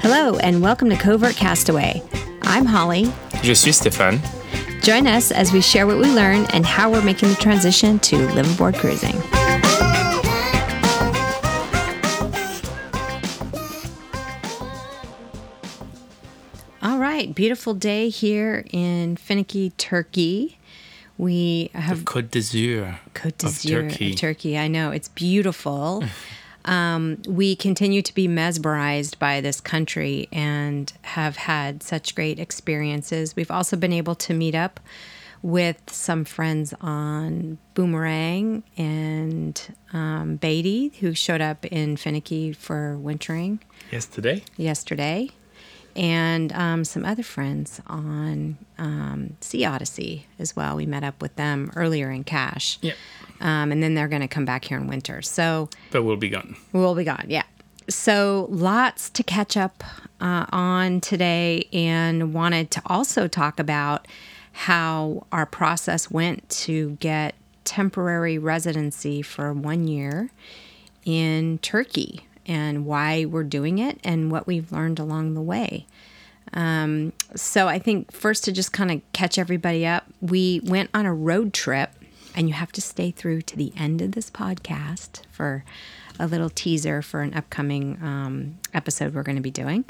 Hello, 0.00 0.38
and 0.38 0.62
welcome 0.62 0.88
to 0.88 0.96
Covert 0.96 1.36
Castaway. 1.36 2.02
I'm 2.40 2.64
Holly. 2.64 3.12
Je 3.42 3.52
suis 3.54 3.78
Stéphane. 3.78 4.18
Join 4.82 5.06
us 5.06 5.30
as 5.30 5.52
we 5.52 5.60
share 5.60 5.86
what 5.86 5.98
we 5.98 6.10
learn 6.10 6.46
and 6.54 6.64
how 6.64 6.90
we're 6.90 7.02
making 7.02 7.28
the 7.28 7.34
transition 7.34 7.98
to 7.98 8.16
live 8.32 8.50
aboard 8.54 8.76
cruising. 8.76 9.14
All 16.82 16.98
right, 16.98 17.34
beautiful 17.34 17.74
day 17.74 18.08
here 18.08 18.64
in 18.70 19.16
Finike 19.16 19.76
Turkey. 19.76 20.58
We 21.18 21.70
have 21.74 22.06
the 22.06 22.10
Côte 22.10 22.30
d'Azur. 22.30 22.98
Côte 23.14 23.44
of 23.44 23.50
d'Azur 23.50 23.90
Turkey. 23.90 24.12
of 24.12 24.18
Turkey. 24.18 24.58
I 24.58 24.68
know 24.68 24.92
it's 24.92 25.08
beautiful. 25.08 26.04
um, 26.64 27.20
we 27.26 27.56
continue 27.56 28.02
to 28.02 28.14
be 28.14 28.28
mesmerized 28.28 29.18
by 29.18 29.40
this 29.40 29.60
country 29.60 30.28
and 30.32 30.92
have 31.02 31.36
had 31.36 31.82
such 31.82 32.14
great 32.14 32.38
experiences. 32.38 33.34
We've 33.36 33.50
also 33.50 33.76
been 33.76 33.92
able 33.92 34.14
to 34.16 34.34
meet 34.34 34.54
up 34.54 34.80
with 35.42 35.76
some 35.88 36.24
friends 36.24 36.72
on 36.80 37.58
Boomerang 37.74 38.62
and 38.76 39.60
um, 39.92 40.36
Beatty, 40.36 40.92
who 41.00 41.14
showed 41.14 41.40
up 41.40 41.64
in 41.66 41.96
Finike 41.96 42.54
for 42.54 42.96
wintering 42.96 43.58
Yesterday. 43.90 44.44
yesterday, 44.56 45.30
and 45.96 46.52
um, 46.52 46.84
some 46.84 47.04
other 47.04 47.24
friends 47.24 47.80
on 47.88 48.56
um, 48.78 49.36
Sea 49.40 49.64
Odyssey 49.64 50.26
as 50.38 50.54
well. 50.54 50.76
We 50.76 50.86
met 50.86 51.02
up 51.02 51.20
with 51.20 51.34
them 51.34 51.72
earlier 51.74 52.10
in 52.10 52.22
Kaş. 52.22 52.78
Yeah. 52.80 52.92
Um, 53.42 53.70
and 53.72 53.82
then 53.82 53.94
they're 53.94 54.08
going 54.08 54.22
to 54.22 54.28
come 54.28 54.44
back 54.46 54.64
here 54.64 54.78
in 54.78 54.86
winter. 54.86 55.20
So 55.20 55.68
But 55.90 56.04
we'll 56.04 56.16
be 56.16 56.30
gone. 56.30 56.56
we'll 56.72 56.94
be 56.94 57.04
gone. 57.04 57.26
Yeah. 57.28 57.42
So 57.90 58.46
lots 58.48 59.10
to 59.10 59.22
catch 59.22 59.56
up 59.56 59.82
uh, 60.20 60.46
on 60.50 61.00
today, 61.00 61.66
and 61.72 62.32
wanted 62.32 62.70
to 62.70 62.82
also 62.86 63.26
talk 63.26 63.58
about 63.58 64.06
how 64.52 65.26
our 65.32 65.46
process 65.46 66.10
went 66.10 66.48
to 66.50 66.90
get 67.00 67.34
temporary 67.64 68.38
residency 68.38 69.22
for 69.22 69.52
one 69.52 69.88
year 69.88 70.30
in 71.04 71.58
Turkey 71.58 72.26
and 72.46 72.84
why 72.86 73.24
we're 73.24 73.42
doing 73.44 73.78
it 73.78 73.98
and 74.04 74.30
what 74.30 74.46
we've 74.46 74.70
learned 74.72 74.98
along 74.98 75.34
the 75.34 75.40
way. 75.42 75.86
Um, 76.54 77.12
so 77.34 77.66
I 77.66 77.78
think 77.78 78.12
first 78.12 78.44
to 78.44 78.52
just 78.52 78.72
kind 78.72 78.90
of 78.90 79.00
catch 79.12 79.38
everybody 79.38 79.86
up, 79.86 80.04
we 80.20 80.60
went 80.64 80.90
on 80.92 81.06
a 81.06 81.14
road 81.14 81.52
trip, 81.54 81.90
and 82.34 82.48
you 82.48 82.54
have 82.54 82.72
to 82.72 82.80
stay 82.80 83.10
through 83.10 83.42
to 83.42 83.56
the 83.56 83.72
end 83.76 84.00
of 84.02 84.12
this 84.12 84.30
podcast 84.30 85.22
for 85.30 85.64
a 86.18 86.26
little 86.26 86.50
teaser 86.50 87.02
for 87.02 87.22
an 87.22 87.34
upcoming 87.34 87.98
um, 88.02 88.58
episode 88.74 89.14
we're 89.14 89.22
going 89.22 89.36
to 89.36 89.42
be 89.42 89.50
doing. 89.50 89.84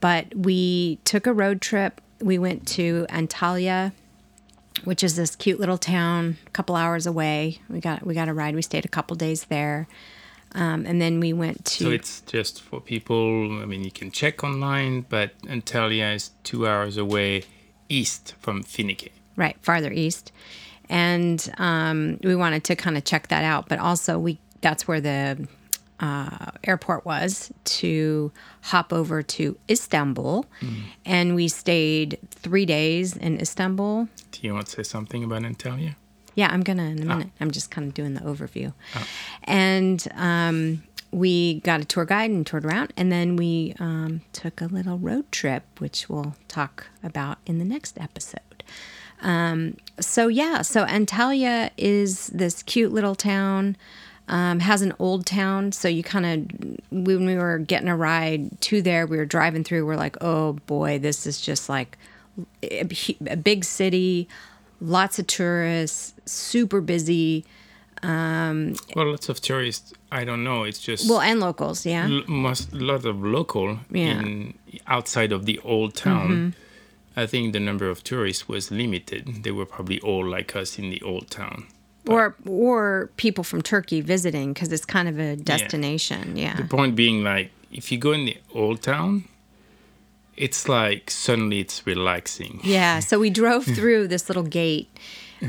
But 0.00 0.34
we 0.34 0.98
took 1.04 1.26
a 1.26 1.32
road 1.32 1.60
trip. 1.60 2.00
We 2.20 2.38
went 2.38 2.66
to 2.68 3.06
Antalya, 3.10 3.92
which 4.84 5.02
is 5.02 5.16
this 5.16 5.34
cute 5.34 5.58
little 5.58 5.78
town, 5.78 6.36
a 6.46 6.50
couple 6.50 6.76
hours 6.76 7.06
away. 7.06 7.60
We 7.68 7.80
got 7.80 8.06
we 8.06 8.14
got 8.14 8.28
a 8.28 8.34
ride. 8.34 8.54
We 8.54 8.62
stayed 8.62 8.84
a 8.84 8.88
couple 8.88 9.16
days 9.16 9.44
there, 9.44 9.88
um, 10.54 10.86
and 10.86 11.00
then 11.00 11.18
we 11.18 11.32
went 11.32 11.64
to. 11.64 11.84
So 11.84 11.90
it's 11.90 12.20
just 12.22 12.62
for 12.62 12.80
people. 12.80 13.60
I 13.60 13.64
mean, 13.64 13.82
you 13.82 13.90
can 13.90 14.10
check 14.10 14.44
online, 14.44 15.06
but 15.08 15.36
Antalya 15.42 16.14
is 16.14 16.30
two 16.44 16.66
hours 16.68 16.96
away 16.96 17.44
east 17.88 18.34
from 18.38 18.62
Finike. 18.62 19.10
right 19.36 19.56
farther 19.62 19.90
east 19.92 20.30
and 20.88 21.52
um, 21.58 22.18
we 22.22 22.34
wanted 22.34 22.64
to 22.64 22.74
kind 22.76 22.96
of 22.96 23.04
check 23.04 23.28
that 23.28 23.44
out 23.44 23.68
but 23.68 23.78
also 23.78 24.18
we 24.18 24.38
that's 24.60 24.88
where 24.88 25.00
the 25.00 25.46
uh, 26.00 26.50
airport 26.64 27.04
was 27.04 27.52
to 27.64 28.30
hop 28.62 28.92
over 28.92 29.22
to 29.22 29.56
istanbul 29.68 30.46
and 31.04 31.34
we 31.34 31.48
stayed 31.48 32.18
three 32.30 32.64
days 32.66 33.16
in 33.16 33.40
istanbul 33.40 34.08
Do 34.30 34.40
you 34.42 34.54
want 34.54 34.66
to 34.66 34.72
say 34.72 34.82
something 34.84 35.24
about 35.24 35.42
Antalya? 35.42 35.96
yeah, 36.34 36.48
I'm 36.52 36.62
gonna 36.62 36.84
in 36.84 37.02
a 37.02 37.04
minute. 37.04 37.30
I'm 37.40 37.50
just 37.50 37.72
kind 37.72 37.88
of 37.88 37.94
doing 37.94 38.14
the 38.14 38.20
overview. 38.20 38.72
And 39.42 40.06
um, 40.14 40.84
we 41.10 41.58
got 41.60 41.80
a 41.80 41.84
tour 41.84 42.04
guide 42.04 42.30
and 42.30 42.46
toured 42.46 42.64
around, 42.64 42.92
and 42.96 43.10
then 43.10 43.34
we 43.34 43.74
um, 43.80 44.20
took 44.32 44.60
a 44.60 44.66
little 44.66 44.98
road 44.98 45.32
trip, 45.32 45.64
which 45.80 46.08
we'll 46.08 46.36
talk 46.46 46.86
about 47.02 47.38
in 47.44 47.58
the 47.58 47.64
next 47.64 47.98
episode. 47.98 48.62
Um, 49.20 49.76
so 50.00 50.28
yeah, 50.28 50.62
so 50.62 50.84
Antalya 50.86 51.70
is 51.76 52.28
this 52.28 52.62
cute 52.62 52.92
little 52.92 53.14
town. 53.14 53.76
Um, 54.30 54.60
has 54.60 54.82
an 54.82 54.92
old 54.98 55.24
town, 55.24 55.72
so 55.72 55.88
you 55.88 56.02
kind 56.02 56.26
of 56.26 56.76
when 56.90 57.24
we 57.24 57.34
were 57.36 57.58
getting 57.58 57.88
a 57.88 57.96
ride 57.96 58.60
to 58.60 58.82
there, 58.82 59.06
we 59.06 59.16
were 59.16 59.24
driving 59.24 59.64
through. 59.64 59.86
We're 59.86 59.96
like, 59.96 60.18
oh 60.20 60.52
boy, 60.66 60.98
this 60.98 61.26
is 61.26 61.40
just 61.40 61.70
like 61.70 61.96
a, 62.62 62.86
a 63.26 63.36
big 63.36 63.64
city, 63.64 64.28
lots 64.82 65.18
of 65.18 65.26
tourists, 65.28 66.12
super 66.26 66.82
busy. 66.82 67.46
Um, 68.02 68.74
Well, 68.94 69.10
lots 69.10 69.30
of 69.30 69.40
tourists. 69.40 69.94
I 70.12 70.24
don't 70.24 70.44
know. 70.44 70.64
It's 70.64 70.78
just 70.78 71.08
Well, 71.08 71.20
and 71.22 71.40
locals, 71.40 71.86
yeah. 71.86 72.06
l- 72.10 72.22
most 72.28 72.72
a 72.74 72.76
lot 72.76 73.06
of 73.06 73.22
local 73.24 73.78
Yeah. 73.90 74.20
in 74.20 74.58
outside 74.86 75.32
of 75.32 75.46
the 75.46 75.58
old 75.64 75.94
town. 75.94 76.54
I 77.18 77.26
think 77.26 77.52
the 77.52 77.60
number 77.60 77.90
of 77.90 78.04
tourists 78.04 78.48
was 78.48 78.70
limited. 78.70 79.42
They 79.42 79.50
were 79.50 79.66
probably 79.66 80.00
all 80.00 80.24
like 80.24 80.54
us 80.54 80.78
in 80.78 80.90
the 80.90 81.02
old 81.02 81.30
town. 81.30 81.66
Or 82.06 82.36
or 82.46 83.10
people 83.16 83.44
from 83.44 83.60
Turkey 83.60 84.00
visiting 84.00 84.52
because 84.52 84.72
it's 84.72 84.84
kind 84.84 85.08
of 85.08 85.18
a 85.18 85.34
destination, 85.34 86.36
yeah. 86.36 86.56
The 86.56 86.64
point 86.64 86.94
being, 86.94 87.24
like, 87.24 87.50
if 87.72 87.90
you 87.90 87.98
go 87.98 88.12
in 88.12 88.24
the 88.24 88.38
old 88.54 88.82
town, 88.82 89.24
it's 90.36 90.68
like 90.68 91.10
suddenly 91.10 91.58
it's 91.58 91.86
relaxing. 91.86 92.60
Yeah, 92.62 93.00
so 93.08 93.18
we 93.18 93.30
drove 93.30 93.64
through 93.64 94.08
this 94.08 94.28
little 94.30 94.44
gate, 94.44 94.88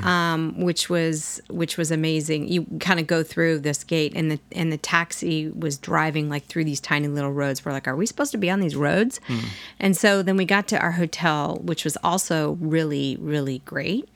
um, 0.04 0.60
which 0.60 0.90
was 0.90 1.42
which 1.50 1.78
was 1.78 1.92
amazing. 1.92 2.48
You 2.48 2.66
kind 2.80 3.00
of 3.00 3.08
go 3.08 3.24
through 3.24 3.60
this 3.60 3.84
gate, 3.84 4.14
and 4.16 4.32
the 4.32 4.40
and 4.52 4.72
the 4.72 4.78
taxi 4.78 5.50
was 5.50 5.78
driving 5.78 6.30
like 6.30 6.46
through 6.46 6.66
these 6.66 6.80
tiny 6.80 7.08
little 7.08 7.32
roads. 7.32 7.66
We're 7.66 7.72
like, 7.72 7.88
are 7.88 7.96
we 7.96 8.06
supposed 8.06 8.32
to 8.32 8.38
be 8.38 8.50
on 8.50 8.60
these 8.60 8.76
roads? 8.76 9.20
And 9.80 9.96
so 9.96 10.22
then 10.22 10.38
we 10.38 10.46
got 10.46 10.68
to 10.70 10.80
our 10.80 10.92
hotel, 10.92 11.60
which 11.64 11.84
was 11.84 11.98
also 12.04 12.58
really 12.60 13.18
really 13.20 13.60
great. 13.66 14.08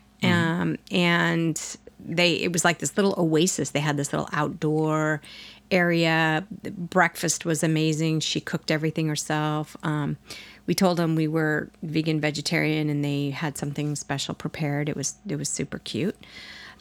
Um, 0.60 0.78
and 0.92 1.78
they 2.00 2.34
it 2.36 2.54
was 2.54 2.64
like 2.64 2.80
this 2.80 2.96
little 2.96 3.16
oasis. 3.18 3.72
They 3.72 3.80
had 3.80 3.98
this 3.98 4.14
little 4.14 4.30
outdoor 4.32 5.22
area. 5.72 6.46
Breakfast 6.78 7.46
was 7.46 7.64
amazing. 7.64 8.20
She 8.20 8.40
cooked 8.40 8.72
everything 8.72 9.08
herself. 9.08 9.76
Um, 9.84 10.18
we 10.66 10.74
told 10.74 10.98
them 10.98 11.16
we 11.16 11.28
were 11.28 11.70
vegan 11.82 12.20
vegetarian, 12.20 12.90
and 12.90 13.04
they 13.04 13.32
had 13.32 13.58
something 13.58 13.96
special 13.96 14.34
prepared. 14.34 14.90
It 14.90 14.96
was 14.96 15.16
it 15.28 15.36
was 15.36 15.50
super 15.50 15.80
cute. 15.80 16.16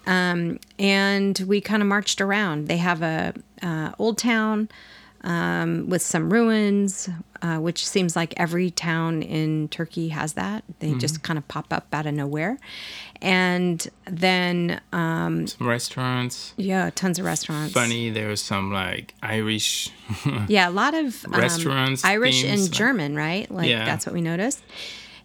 Um, 0.06 0.58
and 0.78 1.38
we 1.46 1.60
kind 1.60 1.82
of 1.82 1.88
marched 1.88 2.20
around. 2.20 2.66
They 2.68 2.78
have 2.78 3.02
a 3.02 3.34
uh, 3.62 3.92
old 3.98 4.18
town 4.18 4.68
um, 5.24 5.88
with 5.88 6.02
some 6.02 6.32
ruins, 6.32 7.08
uh, 7.42 7.56
which 7.58 7.86
seems 7.86 8.16
like 8.16 8.34
every 8.36 8.70
town 8.70 9.22
in 9.22 9.68
Turkey 9.68 10.08
has 10.08 10.32
that. 10.34 10.64
They 10.80 10.94
just 10.94 11.22
kind 11.22 11.38
of 11.38 11.46
pop 11.48 11.72
up 11.72 11.86
out 11.92 12.06
of 12.06 12.14
nowhere. 12.14 12.58
And 13.20 13.86
then, 14.06 14.80
um, 14.92 15.46
Some 15.46 15.68
restaurants. 15.68 16.54
yeah, 16.56 16.90
tons 16.94 17.18
of 17.20 17.24
restaurants. 17.24 17.72
Funny, 17.72 18.10
there 18.10 18.28
was 18.28 18.40
some 18.42 18.72
like 18.72 19.14
Irish. 19.22 19.90
Yeah, 20.48 20.68
a 20.68 20.70
lot 20.70 20.94
of 20.94 21.24
um, 21.26 21.32
Restaurants, 21.32 22.04
Irish 22.04 22.44
and 22.44 22.60
like- 22.62 22.70
German, 22.70 23.14
right? 23.16 23.50
Like 23.50 23.68
Yeah. 23.68 23.84
that's 23.84 24.04
what 24.06 24.12
we 24.14 24.20
noticed. 24.20 24.60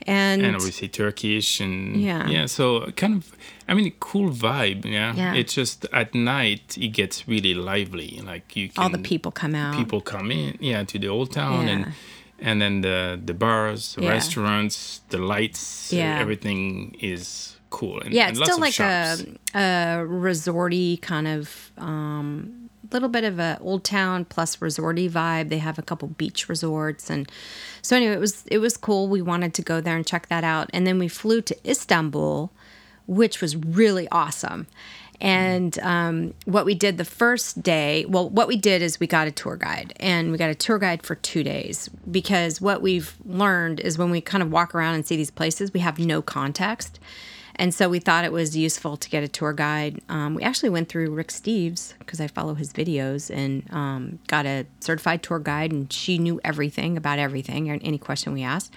And, 0.08 0.42
and 0.42 0.56
obviously 0.56 0.88
Turkish 0.88 1.60
and 1.60 2.02
Yeah. 2.02 2.28
yeah, 2.30 2.46
so 2.48 2.92
kind 2.96 3.14
of 3.16 3.36
I 3.68 3.74
mean 3.74 3.92
cool 4.00 4.30
vibe, 4.32 4.86
yeah. 4.86 5.14
Yeah. 5.16 5.34
It's 5.40 5.54
just 5.54 5.86
at 5.92 6.14
night 6.16 6.78
it 6.78 6.94
gets 6.94 7.28
really 7.28 7.54
lively. 7.54 8.22
Like 8.26 8.56
you 8.56 8.70
can 8.70 8.82
all 8.84 8.90
the 8.90 9.00
people 9.12 9.32
come 9.32 9.54
out. 9.56 9.76
people 9.76 10.00
come 10.02 10.32
in, 10.32 10.58
yeah, 10.62 10.84
to 10.86 10.98
the 11.00 11.10
old 11.10 11.32
town 11.32 11.68
Yeah. 11.68 11.74
and 11.74 11.86
and 12.40 12.62
then 12.62 12.82
the 12.82 13.20
the 13.26 13.34
bars, 13.34 13.96
the 13.96 14.04
Yeah. 14.04 14.12
restaurants, 14.14 15.02
the 15.10 15.18
lights, 15.18 15.92
Yeah. 15.92 16.20
everything 16.22 16.96
is 17.02 17.58
cool. 17.70 18.00
And, 18.00 18.14
yeah, 18.14 18.28
and 18.28 18.32
it's 18.32 18.40
lots 18.40 18.52
still 18.52 18.62
like 18.62 18.74
shops. 18.74 19.24
a, 19.54 19.60
a 19.60 20.06
resorty 20.08 21.02
kind 21.02 21.28
of 21.28 21.72
um, 21.78 22.57
little 22.92 23.10
bit 23.10 23.24
of 23.24 23.40
a 23.40 23.58
old 23.62 23.84
town 23.84 24.26
plus 24.26 24.58
resorty 24.58 25.10
vibe. 25.10 25.50
They 25.50 25.58
have 25.60 25.80
a 25.80 25.82
couple 25.82 26.08
beach 26.08 26.50
resorts, 26.50 27.10
and 27.10 27.30
so 27.82 27.96
anyway, 27.96 28.14
it 28.14 28.20
was 28.20 28.46
it 28.48 28.60
was 28.60 28.78
cool. 28.78 29.08
We 29.08 29.22
wanted 29.22 29.54
to 29.56 29.62
go 29.62 29.82
there 29.82 29.96
and 29.96 30.06
check 30.06 30.28
that 30.28 30.44
out, 30.44 30.70
and 30.74 30.86
then 30.86 31.00
we 31.00 31.08
flew 31.08 31.42
to 31.42 31.70
Istanbul, 31.70 32.52
which 33.08 33.42
was 33.42 33.56
really 33.56 34.08
awesome. 34.10 34.68
And 35.20 35.80
um, 35.80 36.34
what 36.46 36.66
we 36.66 36.76
did 36.76 36.98
the 36.98 37.06
first 37.06 37.64
day, 37.64 38.06
well, 38.08 38.30
what 38.30 38.48
we 38.48 38.56
did 38.56 38.84
is 38.84 39.00
we 39.00 39.08
got 39.08 39.28
a 39.28 39.32
tour 39.32 39.56
guide, 39.56 39.94
and 40.00 40.32
we 40.32 40.38
got 40.38 40.52
a 40.52 40.56
tour 40.56 40.78
guide 40.78 41.04
for 41.04 41.16
two 41.16 41.44
days 41.44 41.90
because 42.10 42.62
what 42.62 42.82
we've 42.82 43.16
learned 43.26 43.80
is 43.80 43.98
when 43.98 44.12
we 44.12 44.22
kind 44.22 44.44
of 44.44 44.52
walk 44.52 44.76
around 44.76 44.94
and 44.96 45.08
see 45.08 45.16
these 45.16 45.32
places, 45.32 45.74
we 45.74 45.80
have 45.80 45.98
no 45.98 46.22
context. 46.22 47.00
And 47.60 47.74
so 47.74 47.90
we 47.90 48.00
thought 48.00 48.24
it 48.24 48.32
was 48.32 48.56
useful 48.56 48.98
to 48.98 49.10
get 49.10 49.24
a 49.24 49.28
tour 49.28 49.52
guide. 49.52 50.02
Um, 50.10 50.36
we 50.36 50.44
actually 50.44 50.70
went 50.70 50.90
through 50.90 51.12
Rick 51.12 51.30
Steves 51.30 51.94
because 52.00 52.22
I 52.22 52.28
follow 52.28 52.54
his 52.54 52.72
videos 52.72 53.36
and 53.36 53.64
um, 53.74 54.20
got 54.28 54.46
a 54.46 54.66
certified 54.80 55.24
tour 55.24 55.40
guide, 55.40 55.72
and 55.72 55.92
she 55.92 56.20
knew 56.20 56.40
everything 56.44 56.98
about 56.98 57.18
everything, 57.18 57.72
or 57.72 57.80
any 57.82 57.98
question 57.98 58.34
we 58.34 58.44
asked. 58.44 58.72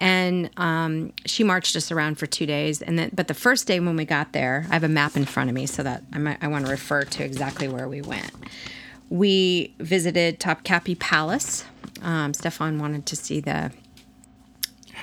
And 0.00 0.50
um, 0.56 1.12
she 1.26 1.42
marched 1.44 1.74
us 1.74 1.90
around 1.90 2.18
for 2.18 2.26
two 2.26 2.46
days. 2.46 2.82
And 2.82 2.98
then, 2.98 3.10
but 3.12 3.28
the 3.28 3.34
first 3.34 3.66
day 3.66 3.80
when 3.80 3.96
we 3.96 4.04
got 4.04 4.32
there, 4.32 4.66
I 4.70 4.74
have 4.74 4.84
a 4.84 4.88
map 4.88 5.16
in 5.16 5.24
front 5.24 5.50
of 5.50 5.54
me 5.54 5.66
so 5.66 5.82
that 5.82 6.02
I, 6.12 6.38
I 6.40 6.48
want 6.48 6.66
to 6.66 6.70
refer 6.70 7.02
to 7.02 7.24
exactly 7.24 7.66
where 7.68 7.88
we 7.88 8.02
went. 8.02 8.30
We 9.10 9.74
visited 9.78 10.38
Topkapi 10.38 10.98
Palace. 10.98 11.64
Um, 12.02 12.32
Stefan 12.32 12.78
wanted 12.78 13.06
to 13.06 13.16
see 13.16 13.40
the 13.40 13.72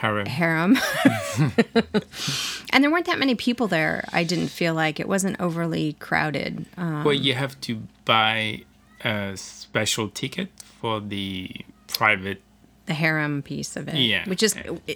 Harem. 0.01 0.25
harem. 0.25 0.77
and 2.71 2.83
there 2.83 2.92
weren't 2.92 3.06
that 3.06 3.19
many 3.19 3.36
people 3.36 3.68
there. 3.68 4.07
I 4.12 4.24
didn't 4.24 4.47
feel 4.50 4.74
like 4.74 5.00
it 5.00 5.07
wasn't 5.07 5.39
overly 5.39 5.94
crowded. 5.94 6.65
Um, 6.77 7.03
well, 7.03 7.13
you 7.13 7.33
have 7.33 7.59
to 7.62 7.81
buy 8.06 8.63
a 9.03 9.33
special 9.36 10.09
ticket 10.09 10.50
for 10.81 11.00
the 11.00 11.51
private. 11.88 12.42
the 12.88 12.94
harem 12.94 13.42
piece 13.42 13.75
of 13.75 13.88
it. 13.88 13.95
Yeah. 13.95 14.27
Which 14.30 14.44
is, 14.44 14.56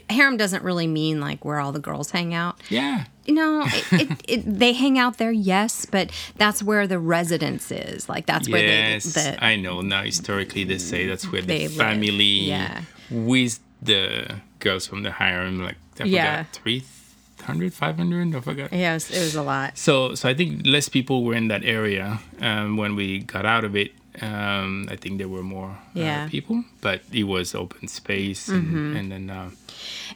harem 0.09 0.37
doesn't 0.37 0.63
really 0.63 0.87
mean 0.87 1.19
like 1.19 1.43
where 1.45 1.59
all 1.59 1.71
the 1.71 1.79
girls 1.79 2.11
hang 2.11 2.33
out. 2.33 2.59
Yeah. 2.69 3.05
You 3.25 3.33
know, 3.35 3.63
it, 3.65 3.85
it, 4.01 4.21
it, 4.27 4.59
they 4.59 4.73
hang 4.73 4.97
out 4.99 5.17
there, 5.17 5.31
yes, 5.31 5.85
but 5.85 6.11
that's 6.37 6.61
where 6.61 6.87
the 6.87 6.99
residence 6.99 7.71
is. 7.71 8.09
Like 8.09 8.25
that's 8.25 8.49
where 8.49 8.63
yes, 8.63 9.05
they, 9.13 9.31
the, 9.31 9.43
I 9.43 9.55
know. 9.55 9.81
Now, 9.81 10.03
historically, 10.03 10.63
they 10.65 10.77
say 10.77 11.07
that's 11.07 11.31
where 11.31 11.41
the 11.41 11.67
live. 11.67 11.73
family 11.73 12.23
Yeah. 12.49 12.81
with 13.09 13.59
the 13.81 14.35
girls 14.59 14.85
from 14.87 15.03
the 15.03 15.11
harem, 15.11 15.61
like, 15.63 15.77
I 15.99 16.03
Yeah. 16.05 16.43
forgot, 16.43 16.53
300, 16.53 17.73
500, 17.73 18.35
I 18.35 18.39
forgot. 18.41 18.73
yeah, 18.73 18.91
it 18.91 18.93
was, 18.95 19.11
it 19.11 19.19
was 19.19 19.35
a 19.35 19.41
lot. 19.43 19.77
So, 19.77 20.15
so 20.15 20.29
I 20.29 20.33
think 20.33 20.65
less 20.65 20.89
people 20.89 21.23
were 21.23 21.33
in 21.35 21.47
that 21.49 21.63
area 21.63 22.19
um, 22.41 22.77
when 22.77 22.95
we 22.95 23.19
got 23.19 23.45
out 23.45 23.63
of 23.63 23.75
it. 23.75 23.91
Um, 24.21 24.87
I 24.91 24.95
think 24.97 25.17
there 25.17 25.29
were 25.29 25.43
more 25.43 25.77
Yeah. 25.93 26.25
uh, 26.25 26.29
people, 26.29 26.65
but 26.81 27.01
it 27.13 27.23
was 27.23 27.55
open 27.55 27.87
space, 27.87 28.49
and, 28.49 28.67
Mm-hmm. 28.67 28.95
and 28.97 29.11
then 29.11 29.29
uh, 29.29 29.49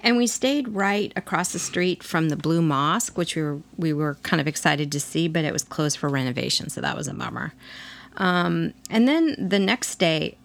And 0.04 0.18
we 0.18 0.28
stayed 0.28 0.68
right 0.68 1.14
across 1.16 1.54
the 1.54 1.60
street 1.60 2.04
from 2.04 2.28
the 2.30 2.36
Blue 2.36 2.62
Mosque, 2.62 3.18
which 3.18 3.36
we 3.38 3.42
were 3.44 3.60
we 3.78 3.94
were 3.94 4.16
kind 4.24 4.42
of 4.42 4.48
excited 4.48 4.92
to 4.92 5.00
see, 5.00 5.30
but 5.30 5.46
it 5.46 5.54
was 5.54 5.64
closed 5.64 5.98
for 5.98 6.10
renovation, 6.10 6.70
so 6.70 6.82
that 6.82 6.98
was 6.98 7.08
a 7.08 7.14
bummer. 7.14 7.54
Um, 8.18 8.74
and 8.90 9.08
then 9.08 9.36
the 9.50 9.60
next 9.60 10.00
day, 10.00 10.36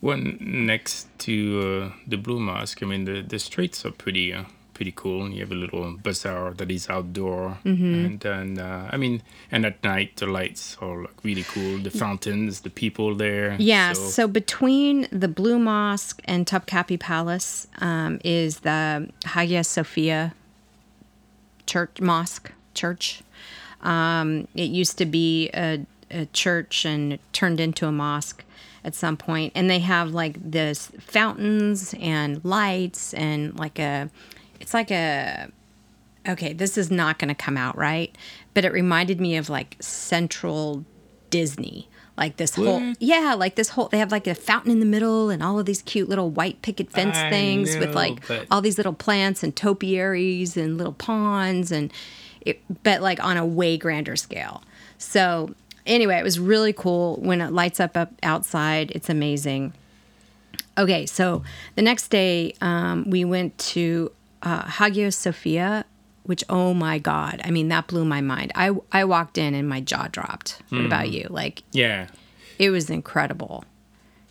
one 0.00 0.38
next 0.40 1.06
to 1.20 1.92
uh, 1.92 1.96
the 2.06 2.16
Blue 2.16 2.40
Mosque. 2.40 2.82
I 2.82 2.86
mean, 2.86 3.04
the, 3.04 3.22
the 3.22 3.38
streets 3.38 3.84
are 3.86 3.90
pretty 3.92 4.32
uh, 4.32 4.44
pretty 4.74 4.92
cool. 4.96 5.28
You 5.30 5.40
have 5.40 5.52
a 5.52 5.54
little 5.54 5.96
bazaar 6.02 6.54
that 6.54 6.70
is 6.70 6.88
outdoor, 6.90 7.58
Mm-hmm. 7.64 7.94
and 8.04 8.20
then 8.20 8.58
uh, 8.58 8.88
I 8.92 8.96
mean, 8.96 9.22
and 9.50 9.64
at 9.66 9.82
night 9.84 10.16
the 10.16 10.26
lights 10.26 10.76
are 10.80 11.02
like 11.02 11.22
really 11.22 11.44
cool. 11.44 11.78
The 11.78 11.90
fountains, 11.90 12.60
the 12.62 12.70
people 12.70 13.14
there. 13.14 13.54
yeah. 13.58 13.92
So, 13.92 14.00
So, 14.10 14.28
between 14.28 15.06
the 15.12 15.28
Blue 15.28 15.58
Mosque 15.58 16.20
and 16.24 16.46
Topkapi 16.46 16.98
Palace 16.98 17.68
um, 17.80 18.18
is 18.24 18.60
the 18.60 19.08
Hagia 19.24 19.62
Sophia 19.64 20.34
Church 21.66 22.00
Mosque 22.00 22.50
Church. 22.74 23.22
Um, 23.82 24.46
it 24.54 24.70
used 24.70 24.96
to 24.98 25.06
be 25.06 25.50
a, 25.54 25.84
a 26.10 26.26
church 26.26 26.84
and 26.84 27.12
it 27.14 27.20
turned 27.32 27.58
into 27.60 27.86
a 27.86 27.92
mosque 27.92 28.44
at 28.84 28.94
some 28.94 29.16
point, 29.16 29.52
and 29.54 29.70
they 29.70 29.78
have 29.80 30.10
like 30.12 30.36
this 30.50 30.90
fountains 30.98 31.94
and 32.00 32.44
lights 32.44 33.14
and 33.14 33.58
like 33.58 33.78
a, 33.78 34.10
it's 34.60 34.74
like 34.74 34.90
a 34.90 35.50
okay, 36.28 36.52
this 36.52 36.78
is 36.78 36.90
not 36.90 37.18
going 37.18 37.28
to 37.28 37.34
come 37.34 37.56
out 37.56 37.76
right, 37.76 38.16
but 38.54 38.64
it 38.64 38.72
reminded 38.72 39.20
me 39.20 39.36
of 39.36 39.48
like 39.50 39.76
Central 39.80 40.84
Disney. 41.30 41.88
Like 42.16 42.36
this 42.36 42.54
whole, 42.56 42.92
yeah, 43.00 43.34
like 43.36 43.54
this 43.54 43.70
whole, 43.70 43.88
they 43.88 43.98
have 43.98 44.12
like 44.12 44.26
a 44.26 44.34
fountain 44.34 44.70
in 44.70 44.80
the 44.80 44.86
middle 44.86 45.30
and 45.30 45.42
all 45.42 45.58
of 45.58 45.64
these 45.64 45.80
cute 45.82 46.10
little 46.10 46.28
white 46.30 46.60
picket 46.60 46.90
fence 46.90 47.16
I 47.16 47.30
things 47.30 47.74
with 47.76 47.94
like 47.94 48.28
but- 48.28 48.46
all 48.50 48.60
these 48.60 48.76
little 48.76 48.92
plants 48.92 49.42
and 49.42 49.56
topiaries 49.56 50.56
and 50.56 50.76
little 50.76 50.92
ponds 50.92 51.72
and 51.72 51.90
it, 52.42 52.60
but 52.82 53.00
like 53.00 53.22
on 53.24 53.38
a 53.38 53.46
way 53.46 53.78
grander 53.78 54.14
scale. 54.14 54.62
So 54.98 55.54
anyway, 55.86 56.16
it 56.16 56.24
was 56.24 56.38
really 56.38 56.72
cool 56.72 57.16
when 57.16 57.40
it 57.40 57.52
lights 57.52 57.80
up, 57.80 57.96
up 57.96 58.12
outside. 58.22 58.90
It's 58.92 59.08
amazing. 59.08 59.72
Okay, 60.78 61.06
so 61.06 61.42
the 61.74 61.82
next 61.82 62.08
day 62.08 62.54
um, 62.60 63.08
we 63.08 63.24
went 63.24 63.56
to 63.58 64.10
uh, 64.42 64.66
Hagia 64.68 65.12
Sophia, 65.12 65.84
which 66.24 66.44
oh 66.48 66.72
my 66.72 66.98
god, 66.98 67.40
I 67.44 67.50
mean 67.50 67.68
that 67.68 67.88
blew 67.88 68.04
my 68.04 68.20
mind. 68.20 68.52
I 68.54 68.70
I 68.90 69.04
walked 69.04 69.38
in 69.38 69.54
and 69.54 69.68
my 69.68 69.80
jaw 69.80 70.08
dropped. 70.08 70.62
What 70.70 70.86
about 70.86 71.10
you? 71.10 71.26
Like 71.28 71.62
yeah, 71.72 72.08
it 72.58 72.70
was 72.70 72.88
incredible, 72.88 73.64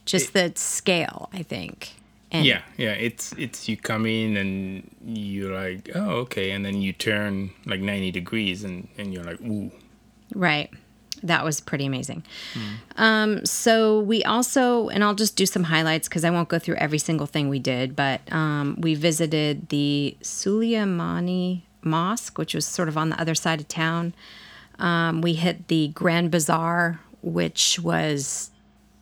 just 0.05 0.33
the 0.33 0.51
scale. 0.55 1.29
I 1.31 1.43
think. 1.43 1.93
And 2.31 2.45
yeah, 2.45 2.61
yeah. 2.77 2.93
It's 2.93 3.33
it's 3.33 3.67
you 3.67 3.77
come 3.77 4.05
in 4.05 4.37
and 4.37 4.89
you're 5.05 5.53
like, 5.53 5.91
oh 5.93 6.11
okay, 6.21 6.51
and 6.51 6.65
then 6.65 6.81
you 6.81 6.93
turn 6.93 7.51
like 7.65 7.81
ninety 7.81 8.09
degrees, 8.09 8.63
and 8.63 8.87
and 8.97 9.13
you're 9.13 9.23
like, 9.23 9.41
ooh. 9.41 9.71
Right. 10.33 10.71
That 11.23 11.43
was 11.43 11.59
pretty 11.59 11.85
amazing. 11.85 12.23
Um, 12.97 13.45
so 13.45 13.99
we 13.99 14.23
also, 14.23 14.89
and 14.89 15.03
I'll 15.03 15.13
just 15.15 15.35
do 15.35 15.45
some 15.45 15.63
highlights 15.63 16.07
because 16.07 16.23
I 16.25 16.29
won't 16.29 16.49
go 16.49 16.59
through 16.59 16.75
every 16.75 16.97
single 16.97 17.27
thing 17.27 17.47
we 17.49 17.59
did, 17.59 17.95
but 17.95 18.21
um, 18.31 18.77
we 18.79 18.95
visited 18.95 19.69
the 19.69 20.17
Suleimani 20.21 21.61
Mosque, 21.83 22.37
which 22.37 22.53
was 22.53 22.65
sort 22.65 22.87
of 22.87 22.97
on 22.97 23.09
the 23.09 23.19
other 23.21 23.35
side 23.35 23.59
of 23.59 23.67
town. 23.67 24.13
Um, 24.79 25.21
we 25.21 25.33
hit 25.33 25.67
the 25.67 25.89
Grand 25.89 26.31
Bazaar, 26.31 26.99
which 27.21 27.79
was 27.79 28.49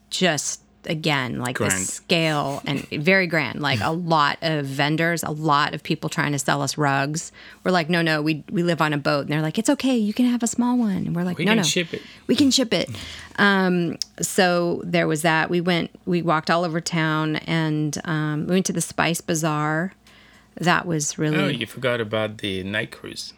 just 0.10 0.62
again 0.86 1.40
like 1.40 1.58
the 1.58 1.70
scale 1.72 2.62
and 2.66 2.88
very 2.90 3.28
grand 3.28 3.60
like 3.62 3.80
a 3.82 3.92
lot 3.92 4.38
of 4.42 4.66
vendors 4.66 5.24
a 5.24 5.30
lot 5.32 5.74
of 5.74 5.84
people 5.84 6.10
trying 6.10 6.32
to 6.32 6.40
sell 6.40 6.62
us 6.62 6.78
rugs. 6.78 7.32
We're 7.64 7.72
like 7.72 7.90
no 7.90 8.02
no 8.02 8.22
we 8.22 8.44
we 8.50 8.64
live 8.64 8.82
on 8.82 8.94
a 8.94 8.98
boat. 8.98 9.22
And 9.22 9.30
they're 9.30 9.42
like 9.42 9.58
it's 9.60 9.70
okay 9.70 9.98
you 9.98 10.14
can 10.14 10.26
have 10.26 10.42
a 10.44 10.48
small 10.48 10.78
one. 10.78 11.06
And 11.06 11.16
we're 11.16 11.24
like 11.24 11.38
We 11.38 11.46
no 11.46 11.52
can 11.52 11.58
no 11.58 11.64
ship 11.64 11.94
it. 11.94 12.02
we 12.28 12.36
can 12.36 12.50
ship 12.52 12.74
it. 12.74 12.90
Um, 13.38 13.98
so 14.22 14.82
there 14.86 15.08
was 15.08 15.22
that. 15.24 15.50
We 15.50 15.62
went 15.62 15.92
we 16.06 16.22
walked 16.22 16.50
all 16.50 16.64
over 16.64 16.80
town 16.82 17.38
and 17.38 17.98
um, 18.06 18.48
we 18.48 18.54
went 18.56 18.66
to 18.68 18.74
the 18.74 18.82
spice 18.82 19.22
bazaar. 19.22 19.94
That 20.56 20.86
was 20.86 21.18
really 21.18 21.38
Oh, 21.38 21.48
you 21.48 21.66
forgot 21.66 22.02
about 22.02 22.40
the 22.40 22.64
night 22.64 22.92
cruise. 22.92 23.34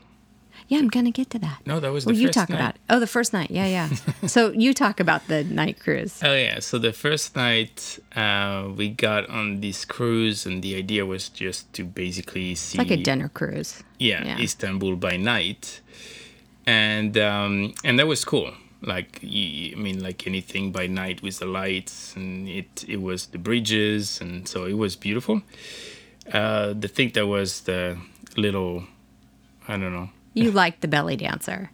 Yeah 0.72 0.80
i'm 0.82 0.88
gonna 0.98 1.12
get 1.22 1.28
to 1.36 1.40
that 1.48 1.60
No, 1.72 1.80
that 1.84 1.92
was 1.92 2.06
well, 2.06 2.16
you 2.24 2.30
talk 2.40 2.50
night. 2.50 2.60
about 2.60 2.74
it. 2.76 2.82
oh 2.94 3.00
the 3.06 3.12
first 3.18 3.32
night 3.38 3.52
yeah 3.60 3.68
yeah 3.78 3.88
so 4.36 4.40
you 4.64 4.72
talk 4.84 5.00
about 5.06 5.22
the 5.28 5.44
night 5.62 5.78
cruise 5.84 6.14
Oh 6.24 6.34
yeah, 6.48 6.60
so 6.68 6.74
the 6.80 6.94
first 7.06 7.36
night 7.36 8.00
uh, 8.16 8.60
we 8.80 8.86
got 9.08 9.24
on 9.40 9.62
this 9.66 9.80
cruise, 9.96 10.40
and 10.48 10.58
the 10.68 10.74
idea 10.84 11.02
was 11.14 11.24
just 11.44 11.62
to 11.76 11.82
basically 11.84 12.56
see 12.56 12.78
it's 12.78 12.84
like 12.90 13.00
a 13.00 13.04
dinner 13.10 13.30
cruise 13.40 13.72
yeah, 14.10 14.22
Yeah. 14.30 14.40
Istanbul 14.48 14.96
by 15.08 15.16
night, 15.18 15.82
and 16.66 17.14
um, 17.18 17.54
and 17.88 17.94
that 18.00 18.08
was 18.08 18.22
cool. 18.26 18.50
Like 18.94 19.20
I 19.24 19.76
mean, 19.86 19.98
like 20.08 20.26
anything 20.32 20.72
by 20.72 20.88
night 20.88 21.22
with 21.22 21.38
the 21.40 21.46
lights, 21.62 22.16
and 22.16 22.48
it 22.60 22.72
it 22.88 23.00
was 23.10 23.20
the 23.34 23.38
bridges, 23.38 24.22
and 24.22 24.48
so 24.52 24.66
it 24.66 24.78
was 24.84 24.96
beautiful. 25.08 25.42
Uh, 26.40 26.74
the 26.84 26.88
thing 26.96 27.10
that 27.18 27.28
was 27.28 27.62
the 27.70 27.98
little, 28.38 28.84
I 29.68 29.74
don't 29.82 29.94
know. 29.94 30.10
You 30.34 30.52
liked 30.52 30.82
the 30.82 30.88
belly 30.88 31.16
dancer. 31.18 31.72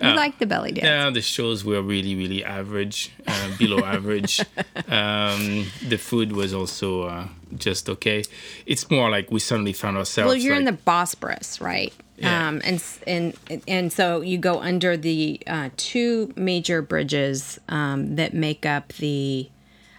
You 0.00 0.14
liked 0.14 0.38
the 0.38 0.46
belly 0.46 0.70
dancer. 0.72 0.86
Yeah, 0.88 1.10
the 1.10 1.20
shows 1.20 1.64
were 1.64 1.82
really, 1.82 2.14
really 2.14 2.44
average, 2.44 3.10
uh, 3.26 3.50
below 3.58 3.78
average. 3.84 4.40
Um, 4.86 5.66
the 5.86 5.98
food 5.98 6.32
was 6.32 6.54
also 6.54 7.02
uh, 7.02 7.28
just 7.56 7.88
okay. 7.88 8.22
It's 8.64 8.88
more 8.90 9.10
like 9.10 9.30
we 9.32 9.40
suddenly 9.40 9.72
found 9.72 9.96
ourselves. 9.96 10.28
Well, 10.28 10.36
you're 10.36 10.54
in 10.54 10.64
the 10.66 10.72
Bosporus, 10.72 11.60
right? 11.60 11.92
Yeah. 12.16 12.48
Um, 12.48 12.60
and 12.64 12.82
and 13.06 13.34
and 13.66 13.92
so 13.92 14.20
you 14.20 14.38
go 14.38 14.60
under 14.60 14.96
the 14.96 15.40
uh, 15.46 15.70
two 15.76 16.32
major 16.36 16.80
bridges 16.82 17.58
um, 17.68 18.16
that 18.16 18.34
make 18.34 18.66
up 18.66 18.92
the, 18.94 19.48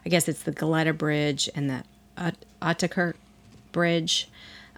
I 0.06 0.10
guess 0.10 0.28
it's 0.28 0.44
the 0.44 0.51
Galata 0.51 0.94
Bridge 0.94 1.50
and 1.56 1.70
the 1.70 1.84
At- 2.18 3.16
Bridge, 3.72 4.30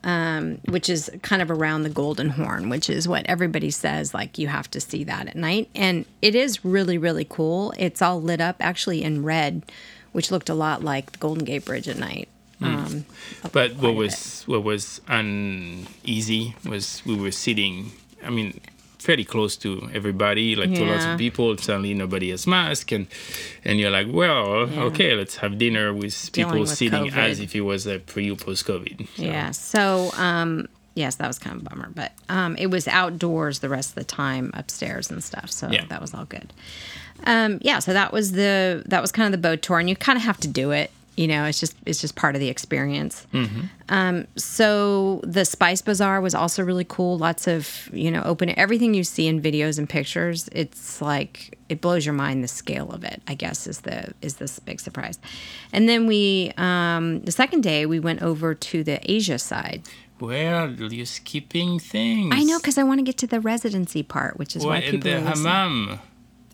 um, 0.04 0.58
which 0.66 0.90
is 0.90 1.12
kind 1.22 1.42
of 1.42 1.52
around 1.52 1.84
the 1.84 1.90
Golden 1.90 2.30
Horn, 2.30 2.70
which 2.70 2.90
is 2.90 3.08
what 3.08 3.26
everybody 3.28 3.70
says 3.72 4.14
like 4.14 4.38
you 4.38 4.48
have 4.48 4.70
to 4.72 4.82
see 4.82 5.04
that 5.04 5.28
at 5.28 5.36
night, 5.36 5.70
and 5.76 6.06
it 6.22 6.36
is 6.36 6.66
really 6.66 6.98
really 6.98 7.26
cool. 7.30 7.74
It's 7.78 8.02
all 8.02 8.22
lit 8.22 8.42
up 8.42 8.58
actually 8.60 9.04
in 9.04 9.24
red, 9.24 9.64
which 10.12 10.32
looked 10.32 10.50
a 10.50 10.54
lot 10.54 10.84
like 10.84 11.12
the 11.12 11.18
Golden 11.18 11.46
Gate 11.46 11.66
Bridge 11.66 11.88
at 11.88 11.98
night. 11.98 12.28
Um, 12.62 13.06
But 13.52 13.76
what 13.78 13.96
was 13.96 14.44
what 14.46 14.64
was 14.64 15.02
uneasy 15.08 16.56
was 16.68 17.02
we 17.06 17.16
were 17.16 17.32
sitting. 17.32 17.92
I 18.24 18.30
mean, 18.30 18.60
fairly 19.02 19.26
close 19.26 19.58
to 19.58 19.90
everybody, 19.94 20.56
like 20.56 20.74
to 20.76 20.86
lots 20.86 21.06
of 21.06 21.18
people. 21.18 21.58
Suddenly, 21.58 21.94
nobody 21.94 22.30
has 22.30 22.46
mask, 22.48 22.92
and 22.92 23.08
and 23.66 23.80
you're 23.80 23.90
like, 23.92 24.08
well, 24.10 24.70
Yeah. 24.70 24.84
okay, 24.90 25.16
let's 25.16 25.38
have 25.38 25.58
dinner 25.58 25.94
with 25.94 26.32
people 26.34 26.60
with 26.60 26.70
sitting 26.70 27.10
as 27.12 27.40
if 27.40 27.56
it 27.56 27.62
was 27.62 27.88
a 27.88 28.00
pre 28.00 28.30
or 28.32 28.38
post 28.38 28.66
COVID. 28.68 29.08
So, 29.18 29.24
Yeah. 29.24 29.52
So, 29.52 30.12
um, 30.18 30.68
yes, 30.96 31.16
that 31.16 31.28
was 31.28 31.40
kind 31.40 31.56
of 31.56 31.62
a 31.66 31.70
bummer. 31.70 31.90
But 31.94 32.12
um, 32.30 32.56
it 32.58 32.68
was 32.68 32.88
outdoors 32.88 33.60
the 33.60 33.70
rest 33.70 33.90
of 33.90 33.96
the 33.96 34.04
time, 34.04 34.52
upstairs 34.54 35.10
and 35.12 35.24
stuff. 35.24 35.50
So 35.52 35.70
Yeah. 35.72 35.86
that 35.90 36.00
was 36.02 36.14
all 36.14 36.26
good. 36.26 36.54
Um, 37.26 37.60
yeah, 37.62 37.80
so 37.80 37.94
that 37.94 38.12
was 38.14 38.32
the 38.32 38.84
that 38.88 39.02
was 39.02 39.12
kind 39.12 39.26
of 39.28 39.32
the 39.32 39.48
boat 39.50 39.62
tour, 39.62 39.80
and 39.80 39.90
you 39.90 39.96
kind 39.96 40.18
of 40.18 40.24
have 40.24 40.40
to 40.42 40.48
do 40.48 40.72
it. 40.72 40.92
You 41.18 41.28
know, 41.28 41.44
it's 41.46 41.60
just 41.60 41.76
it's 41.86 42.00
just 42.00 42.16
part 42.16 42.36
of 42.36 42.40
the 42.42 42.48
experience. 42.48 43.28
Um, 43.90 44.28
so 44.38 45.20
the 45.24 45.44
Spice 45.44 45.82
Bazaar 45.82 46.22
was 46.22 46.34
also 46.34 46.64
really 46.64 46.86
cool. 46.88 47.18
Lots 47.18 47.48
of 47.48 47.90
you 47.92 48.10
know 48.10 48.22
open 48.24 48.58
everything 48.58 48.94
you 48.94 49.04
see 49.04 49.28
in 49.28 49.42
videos 49.42 49.78
and 49.78 49.90
pictures. 49.90 50.50
It's 50.54 51.02
like 51.02 51.58
it 51.68 51.82
blows 51.82 52.06
your 52.06 52.14
mind 52.14 52.44
the 52.44 52.48
scale 52.48 52.90
of 52.92 53.04
it. 53.04 53.22
I 53.28 53.34
guess 53.36 53.68
is 53.68 53.82
the 53.82 54.14
is 54.22 54.36
this 54.36 54.58
big 54.60 54.80
surprise. 54.80 55.20
And 55.74 55.90
then 55.90 56.08
we 56.08 56.54
um, 56.58 57.22
the 57.22 57.32
second 57.34 57.62
day 57.62 57.86
we 57.86 58.00
went 58.00 58.22
over 58.22 58.56
to 58.56 58.84
the 58.84 59.00
Asia 59.12 59.38
side. 59.38 59.84
Well, 60.22 60.70
you're 60.72 61.06
skipping 61.08 61.80
things. 61.80 62.34
I 62.34 62.44
know 62.44 62.58
because 62.60 62.78
I 62.78 62.84
want 62.84 63.00
to 63.00 63.04
get 63.04 63.18
to 63.18 63.28
the 63.28 63.40
residency 63.42 64.04
part, 64.04 64.38
which 64.38 64.56
is 64.56 64.64
Well, 64.64 64.76
why 64.76 64.82
people 64.82 65.00
the 65.10 65.18
are 65.18 65.22
listening. 65.22 65.46
hammam. 65.52 66.00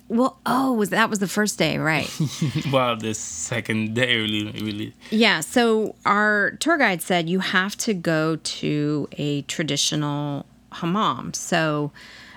Well, 0.10 0.40
oh, 0.46 0.72
was 0.74 0.90
that 0.92 1.10
was 1.10 1.20
the 1.20 1.28
first 1.28 1.58
day, 1.58 1.78
right? 1.78 2.10
well, 2.72 2.96
the 2.96 3.14
second 3.14 3.94
day 3.94 4.18
really, 4.18 4.52
really. 4.52 4.94
Yeah, 5.10 5.42
so 5.42 5.96
our 6.06 6.52
tour 6.60 6.78
guide 6.78 7.02
said 7.02 7.30
you 7.30 7.40
have 7.40 7.76
to 7.78 7.94
go 7.94 8.38
to 8.38 9.10
a 9.14 9.42
traditional 9.44 10.46
hammam. 10.72 11.34
So 11.34 11.92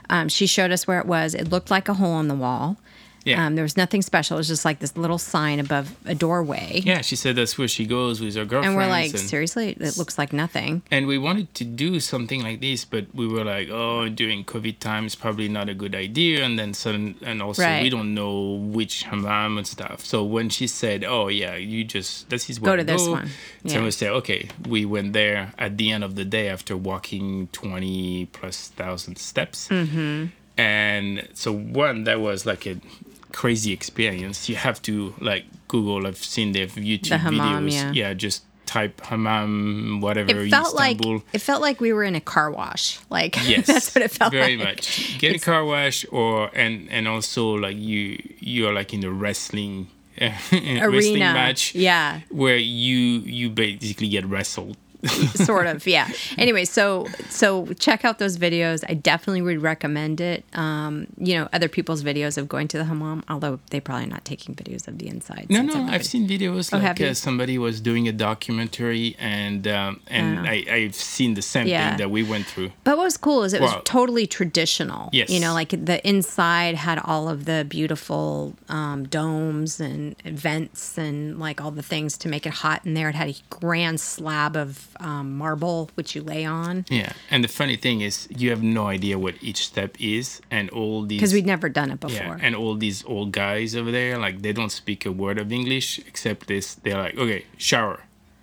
um, 0.08 0.28
she 0.28 0.46
showed 0.46 0.72
us 0.72 0.86
where 0.86 0.98
it 0.98 1.06
was. 1.06 1.34
It 1.34 1.48
looked 1.48 1.70
like 1.70 1.88
a 1.88 1.94
hole 1.94 2.18
in 2.18 2.26
the 2.26 2.34
wall. 2.34 2.76
Yeah. 3.24 3.44
Um, 3.46 3.54
there 3.54 3.62
was 3.62 3.76
nothing 3.76 4.00
special. 4.02 4.36
It 4.36 4.40
was 4.40 4.48
just 4.48 4.64
like 4.64 4.78
this 4.78 4.96
little 4.96 5.18
sign 5.18 5.60
above 5.60 5.94
a 6.06 6.14
doorway. 6.14 6.80
Yeah, 6.84 7.02
she 7.02 7.16
said 7.16 7.36
that's 7.36 7.58
where 7.58 7.68
she 7.68 7.84
goes 7.84 8.20
with 8.20 8.34
her 8.34 8.44
girlfriends. 8.46 8.68
and 8.68 8.76
we're 8.76 8.86
like, 8.88 9.10
and, 9.10 9.18
seriously, 9.20 9.76
it 9.78 9.98
looks 9.98 10.16
like 10.16 10.32
nothing. 10.32 10.82
and 10.90 11.06
we 11.06 11.18
wanted 11.18 11.54
to 11.56 11.64
do 11.64 12.00
something 12.00 12.42
like 12.42 12.60
this, 12.60 12.84
but 12.86 13.06
we 13.14 13.26
were 13.26 13.44
like, 13.44 13.68
oh, 13.70 14.08
during 14.08 14.44
COVID 14.44 14.78
times, 14.78 15.14
probably 15.14 15.48
not 15.48 15.68
a 15.68 15.74
good 15.74 15.94
idea. 15.94 16.44
And 16.44 16.58
then 16.58 16.72
sudden, 16.72 17.14
and 17.22 17.42
also 17.42 17.62
Right. 17.62 17.82
we 17.82 17.90
don't 17.90 18.14
know 18.14 18.52
which 18.72 19.02
hammam 19.02 19.58
and 19.58 19.66
stuff. 19.66 20.04
So 20.04 20.24
when 20.24 20.48
she 20.48 20.66
said, 20.66 21.04
oh 21.04 21.28
yeah, 21.28 21.56
you 21.56 21.84
just 21.84 22.30
this 22.30 22.48
is 22.48 22.58
where 22.60 22.72
Go 22.72 22.76
to 22.76 22.84
this 22.84 23.04
go," 23.04 23.12
one. 23.12 23.28
So 23.66 23.74
Yeah. 23.78 23.84
we 23.84 23.90
said, 23.90 24.10
okay, 24.12 24.48
we 24.66 24.84
went 24.86 25.12
there 25.12 25.52
at 25.58 25.76
the 25.76 25.90
end 25.92 26.04
of 26.04 26.14
the 26.14 26.24
day 26.24 26.48
after 26.48 26.74
walking 26.76 27.48
twenty 27.52 28.26
plus 28.32 28.68
thousand 28.68 29.16
steps. 29.18 29.68
Mm-hmm. 29.68 30.26
And 30.56 31.28
so 31.34 31.52
one 31.52 32.04
that 32.04 32.20
was 32.20 32.44
like 32.44 32.66
a 32.66 32.76
crazy 33.32 33.72
experience. 33.72 34.48
You 34.48 34.56
have 34.56 34.80
to 34.82 35.14
like 35.20 35.44
Google. 35.68 36.06
I've 36.06 36.16
seen 36.18 36.52
their 36.52 36.66
YouTube 36.66 37.08
The 37.10 37.18
hammam, 37.18 37.68
videos. 37.68 37.94
yeah. 37.94 38.14
just 38.14 38.44
type 38.66 39.00
hammam 39.00 40.00
whatever 40.00 40.30
It 40.42 40.48
felt 40.50 40.76
like 40.76 40.98
it 41.32 41.40
felt 41.40 41.60
like 41.60 41.80
we 41.80 41.92
were 41.92 42.04
in 42.04 42.14
a 42.14 42.20
car 42.20 42.50
wash. 42.52 43.00
Like 43.10 43.36
Yes, 43.48 43.66
that's 43.66 43.94
what 43.94 44.02
it 44.04 44.10
felt 44.12 44.32
like. 44.32 44.42
very 44.42 44.56
like. 44.56 44.76
much. 44.76 45.18
Get 45.18 45.34
a 45.34 45.38
car 45.40 45.64
wash, 45.64 46.04
or 46.12 46.50
and 46.54 46.88
and 46.90 47.08
also 47.08 47.50
like 47.54 47.76
you 47.76 48.22
you're 48.38 48.72
like 48.72 48.94
in 48.94 49.02
a 49.04 49.10
wrestling 49.10 49.88
wrestling 50.20 51.18
match, 51.18 51.74
Yeah. 51.74 52.20
where 52.30 52.56
you 52.56 52.96
you 53.24 53.50
basically 53.50 54.08
get 54.08 54.24
wrestled. 54.26 54.76
sort 55.34 55.66
of 55.66 55.86
yeah 55.86 56.08
anyway 56.38 56.64
so 56.64 57.06
so 57.28 57.66
check 57.78 58.04
out 58.04 58.18
those 58.18 58.36
videos 58.38 58.84
i 58.88 58.94
definitely 58.94 59.40
would 59.42 59.62
recommend 59.62 60.20
it 60.20 60.44
um 60.54 61.06
you 61.16 61.34
know 61.36 61.48
other 61.52 61.68
people's 61.68 62.02
videos 62.02 62.36
of 62.36 62.48
going 62.48 62.68
to 62.68 62.76
the 62.76 62.84
hammam 62.84 63.22
although 63.28 63.58
they 63.70 63.80
probably 63.80 64.06
not 64.06 64.24
taking 64.24 64.54
videos 64.54 64.86
of 64.88 64.98
the 64.98 65.08
inside 65.08 65.46
No, 65.48 65.62
no, 65.62 65.68
everybody- 65.72 65.94
I've 65.94 66.06
seen 66.06 66.28
videos 66.28 66.70
Oh, 66.72 66.78
like 66.78 67.00
uh, 67.00 67.14
somebody 67.14 67.56
was 67.58 67.80
doing 67.80 68.06
a 68.08 68.12
documentary, 68.12 69.16
and 69.18 69.66
um, 69.68 70.00
and. 70.08 70.40
I, 70.46 70.64
I've 70.70 70.94
seen 70.94 71.34
the 71.34 71.42
same 71.42 71.66
Yeah. 71.66 71.90
thing 71.90 71.98
that 71.98 72.10
we 72.10 72.22
went 72.22 72.46
through. 72.46 72.72
but 72.84 72.96
what 72.96 73.04
was 73.04 73.16
cool 73.16 73.42
is 73.44 73.52
it 73.52 73.60
was 73.60 73.74
totally 73.84 74.26
traditional 74.26 75.08
Yes. 75.12 75.30
you 75.30 75.40
know 75.40 75.52
like 75.54 75.70
the 75.70 76.06
inside 76.08 76.74
had 76.74 76.98
all 77.04 77.28
of 77.28 77.44
the 77.44 77.64
beautiful 77.68 78.54
um, 78.68 79.06
domes 79.08 79.80
and 79.80 80.16
vents 80.22 80.98
and 80.98 81.38
like 81.38 81.60
all 81.60 81.70
the 81.70 81.82
things 81.82 82.16
to 82.18 82.28
make 82.28 82.46
it 82.46 82.52
hot 82.52 82.84
in 82.84 82.94
there 82.94 83.08
it 83.08 83.14
had 83.14 83.28
a 83.28 83.34
grand 83.50 84.00
slab 84.00 84.56
of 84.56 84.88
um, 84.98 85.36
marble 85.36 85.90
which 85.94 86.14
you 86.14 86.22
lay 86.22 86.44
on 86.44 86.84
Yeah, 86.88 87.12
and 87.30 87.44
the 87.44 87.48
funny 87.48 87.76
thing 87.76 88.00
is, 88.00 88.28
you 88.30 88.50
have 88.50 88.62
no 88.62 88.86
idea 88.86 89.18
what 89.18 89.34
each 89.40 89.66
step 89.66 89.96
is, 90.00 90.40
and 90.50 90.70
all 90.70 91.02
these 91.02 91.20
because 91.20 91.32
we'd 91.32 91.46
never 91.46 91.68
done 91.68 91.90
it 91.90 92.00
before 92.00 92.36
Yeah, 92.36 92.38
and 92.40 92.54
all 92.54 92.74
these 92.74 93.04
old 93.04 93.32
guys 93.32 93.76
over 93.76 93.90
there, 93.90 94.18
like 94.18 94.42
they 94.42 94.52
don't 94.52 94.72
speak 94.72 95.06
a 95.06 95.12
word 95.12 95.38
of 95.38 95.52
English 95.52 95.98
except 96.00 96.46
this. 96.46 96.74
They're 96.74 96.98
like, 96.98 97.16
okay, 97.16 97.44
shower. 97.56 98.00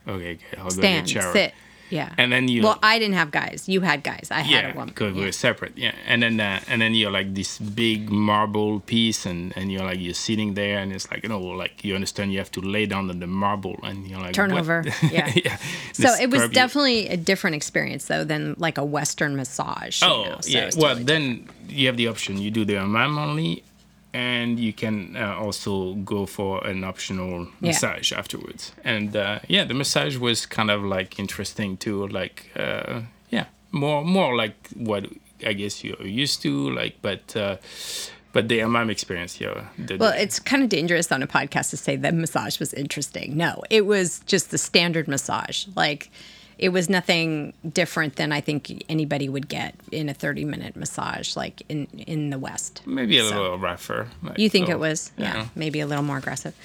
Okay, 0.07 0.35
okay 0.35 0.57
I'll 0.57 0.69
go 0.69 0.81
get 0.81 1.09
shower. 1.09 1.33
sit 1.33 1.53
yeah 1.89 2.13
And 2.17 2.31
then 2.31 2.47
you. 2.47 2.63
Well, 2.63 2.77
I 2.83 2.99
didn't 2.99 3.15
have 3.15 3.31
guys. 3.31 3.63
You 3.67 3.81
had 3.81 4.03
guys. 4.03 4.27
I 4.31 4.41
had 4.41 4.63
yeah, 4.63 4.71
a 4.71 4.75
woman. 4.75 4.89
because 4.89 5.15
Yeah. 5.15 5.21
we're 5.23 5.31
separate. 5.31 5.77
Yeah, 5.77 5.93
and 6.07 6.21
then 6.23 6.39
uh, 6.39 6.59
and 6.67 6.81
then 6.81 6.93
you're 6.93 7.11
like 7.11 7.33
this 7.33 7.59
big 7.59 8.09
marble 8.09 8.79
piece, 8.81 9.25
and 9.25 9.53
and 9.57 9.71
you're 9.71 9.85
like 9.85 9.99
you're 9.99 10.13
sitting 10.13 10.53
there, 10.55 10.79
and 10.79 10.91
it's 10.91 11.09
like 11.11 11.23
you 11.23 11.29
know, 11.29 11.39
like 11.39 11.83
you 11.85 11.95
understand 11.95 12.31
you 12.33 12.39
have 12.39 12.51
to 12.51 12.61
lay 12.61 12.85
down 12.85 13.09
on 13.09 13.19
the 13.19 13.27
marble, 13.27 13.77
and 13.83 14.07
you're 14.07 14.19
like 14.19 14.33
Turn 14.33 14.51
what? 14.51 14.61
over. 14.61 14.83
Yeah. 15.11 15.31
yeah. 15.45 15.57
So 15.93 16.07
it 16.21 16.29
was 16.29 16.41
you. 16.43 16.49
definitely 16.49 17.07
a 17.07 17.17
different 17.17 17.55
experience 17.55 18.05
though 18.07 18.23
than 18.25 18.55
like 18.57 18.77
a 18.77 18.83
Western 18.85 19.35
massage. 19.35 20.01
you 20.01 20.07
Oh 20.07 20.23
know, 20.25 20.37
so 20.41 20.49
yeah. 20.49 20.69
Well, 20.75 20.95
totally 20.95 21.03
then 21.03 21.23
you 21.69 21.87
have 21.87 21.97
the 21.97 22.07
option. 22.07 22.37
You 22.37 22.51
do 22.51 22.65
the 22.65 22.75
hammam 22.75 23.17
only, 23.17 23.63
and 24.17 24.59
you 24.59 24.73
can 24.73 25.15
uh, 25.15 25.45
also 25.45 25.93
go 26.05 26.25
for 26.25 26.65
an 26.67 26.83
optional 26.83 27.39
Yeah. 27.61 27.69
massage 27.69 28.11
afterwards. 28.11 28.71
And 28.83 29.15
uh, 29.15 29.39
yeah, 29.47 29.67
the 29.67 29.73
massage 29.73 30.17
was 30.17 30.45
kind 30.47 30.69
of 30.71 30.83
like 30.83 31.19
interesting 31.19 31.77
too. 31.77 32.07
Like 32.07 32.37
uh, 32.55 33.01
yeah, 33.29 33.45
more 33.71 34.03
more 34.03 34.35
like 34.43 34.55
what 34.75 35.03
I 35.45 35.53
guess 35.53 35.83
you're 35.83 36.07
used 36.23 36.41
to. 36.41 36.51
Like, 36.81 36.95
but 37.01 37.35
uh, 37.35 37.55
but 38.33 38.47
the 38.49 38.59
hammam 38.59 38.89
experience, 38.89 39.39
yeah. 39.43 39.65
The, 39.87 39.97
Well, 39.97 40.13
it's 40.23 40.39
kind 40.39 40.63
of 40.63 40.69
dangerous 40.69 41.11
on 41.11 41.23
a 41.23 41.27
podcast 41.27 41.69
to 41.71 41.77
say 41.77 41.95
the 41.97 42.11
massage 42.11 42.59
was 42.59 42.73
interesting. 42.73 43.37
No, 43.37 43.51
it 43.69 43.85
was 43.85 44.21
just 44.33 44.49
the 44.51 44.57
standard 44.57 45.07
massage. 45.07 45.67
Like 45.75 46.09
it 46.57 46.69
was 46.69 46.89
nothing 46.89 47.53
different 47.71 48.15
than 48.15 48.31
I 48.31 48.41
think 48.41 48.83
anybody 48.89 49.29
would 49.29 49.47
get 49.47 49.75
in 49.91 50.09
a 50.09 50.13
30 50.13 50.45
minute 50.45 50.75
massage, 50.75 51.35
like 51.35 51.61
in, 51.69 51.85
in 52.07 52.29
the 52.29 52.39
West. 52.39 52.81
maybe 52.85 53.17
a 53.17 53.23
so- 53.27 53.41
little 53.41 53.57
rougher. 53.59 54.07
Like, 54.23 54.39
You 54.39 54.49
think 54.49 54.69
oh, 54.69 54.71
it 54.71 54.79
was? 54.79 55.11
Yeah, 55.17 55.35
yeah. 55.35 55.47
maybe 55.55 55.79
a 55.79 55.87
little 55.87 56.03
more 56.03 56.17
aggressive. 56.17 56.55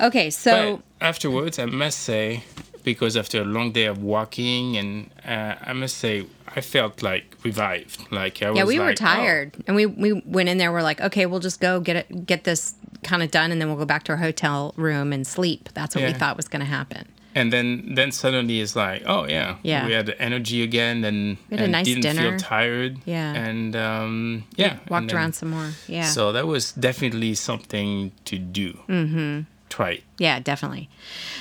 Okay, 0.00 0.30
so 0.30 0.76
But 1.00 1.06
afterwards, 1.06 1.58
I 1.58 1.64
must 1.64 2.00
say, 2.00 2.44
because 2.84 3.16
after 3.16 3.40
a 3.40 3.44
long 3.44 3.72
day 3.72 3.86
of 3.86 4.02
walking, 4.02 4.76
and 4.76 5.10
uh, 5.24 5.56
I 5.60 5.72
must 5.72 5.98
say, 5.98 6.26
I 6.54 6.60
felt 6.60 7.02
like 7.02 7.34
revived. 7.42 8.10
Like 8.12 8.42
I 8.42 8.50
was 8.50 8.58
yeah, 8.58 8.64
we 8.64 8.78
were 8.78 8.86
like, 8.86 9.02
oh. 9.02 9.04
tired, 9.04 9.56
and 9.66 9.76
we 9.76 9.86
we 9.86 10.12
went 10.24 10.48
in 10.48 10.58
there. 10.58 10.72
We're 10.72 10.82
like, 10.82 11.00
okay, 11.00 11.26
we'll 11.26 11.40
just 11.40 11.60
go 11.60 11.80
get 11.80 11.96
it, 11.96 12.26
get 12.26 12.44
this 12.44 12.74
kind 13.02 13.22
of 13.22 13.30
done, 13.30 13.50
and 13.52 13.60
then 13.60 13.68
we'll 13.68 13.76
go 13.78 13.84
back 13.84 14.04
to 14.04 14.12
our 14.12 14.18
hotel 14.18 14.72
room 14.76 15.12
and 15.12 15.26
sleep. 15.26 15.68
That's 15.74 15.94
what 15.94 16.04
we 16.04 16.12
thought 16.12 16.36
was 16.36 16.48
going 16.48 16.60
to 16.60 16.66
happen. 16.66 17.08
And 17.38 17.52
then, 17.52 17.94
then 17.98 18.10
suddenly 18.12 18.60
it's 18.60 18.74
like, 18.74 19.02
oh 19.06 19.24
yeah, 19.28 19.56
Yeah. 19.62 19.86
we 19.86 19.92
had 19.92 20.06
the 20.06 20.16
energy 20.28 20.62
again, 20.62 21.04
and, 21.04 21.36
We 21.50 21.56
had 21.56 21.66
a 21.68 21.70
nice 21.78 21.86
didn't 21.86 22.02
dinner. 22.02 22.22
feel 22.30 22.38
tired. 22.38 22.92
Yeah. 23.06 23.32
and 23.48 23.76
um, 23.76 24.44
yeah, 24.56 24.70
and 24.80 24.90
Walked 24.90 25.08
then- 25.08 25.16
around 25.16 25.32
some 25.34 25.50
more. 25.50 25.70
Yeah. 25.86 26.06
So 26.16 26.32
that 26.32 26.46
was 26.46 26.72
definitely 26.72 27.34
something 27.34 28.12
to 28.24 28.36
do. 28.38 28.68
Mm-hmm. 28.88 29.42
Try 29.68 29.90
it. 29.98 30.02
Yeah, 30.18 30.40
definitely. 30.40 30.88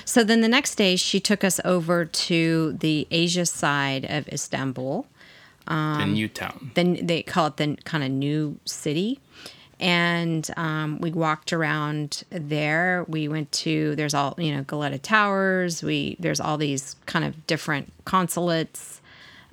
So 0.06 0.24
then 0.24 0.42
the 0.42 0.50
next 0.58 0.75
day, 0.75 0.98
she 0.98 1.20
took 1.20 1.44
us 1.44 1.60
over 1.63 2.06
to 2.06 2.74
the 2.80 3.08
Asia 3.10 3.46
side 3.46 4.04
of 4.10 4.27
Istanbul. 4.27 5.06
the 5.66 6.06
new 6.06 6.27
town. 6.27 6.72
Then 6.75 7.06
they 7.08 7.22
call 7.24 7.48
it 7.48 7.58
the 7.58 7.77
kind 7.86 8.04
of 8.04 8.12
new 8.12 8.60
city. 8.66 9.20
And 9.79 10.50
um, 10.57 11.00
we 11.00 11.12
walked 11.12 11.53
around 11.53 12.24
there. 12.31 13.05
We 13.07 13.27
went 13.27 13.51
to 13.63 13.96
there's 13.96 14.13
all 14.15 14.34
you 14.38 14.55
know 14.55 14.63
Galata 14.63 14.98
Towers. 14.98 15.84
We 15.84 16.17
there's 16.19 16.39
all 16.39 16.57
these 16.57 16.96
kind 17.05 17.24
of 17.25 17.46
different 17.48 17.91
consulates. 18.05 19.01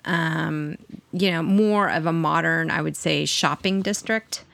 Um, 0.06 0.76
you 1.12 1.30
know, 1.30 1.42
more 1.42 1.88
of 1.88 2.04
a 2.06 2.12
modern, 2.12 2.70
I 2.70 2.82
would 2.82 2.96
say, 2.96 3.24
shopping 3.24 3.80
district. 3.82 4.44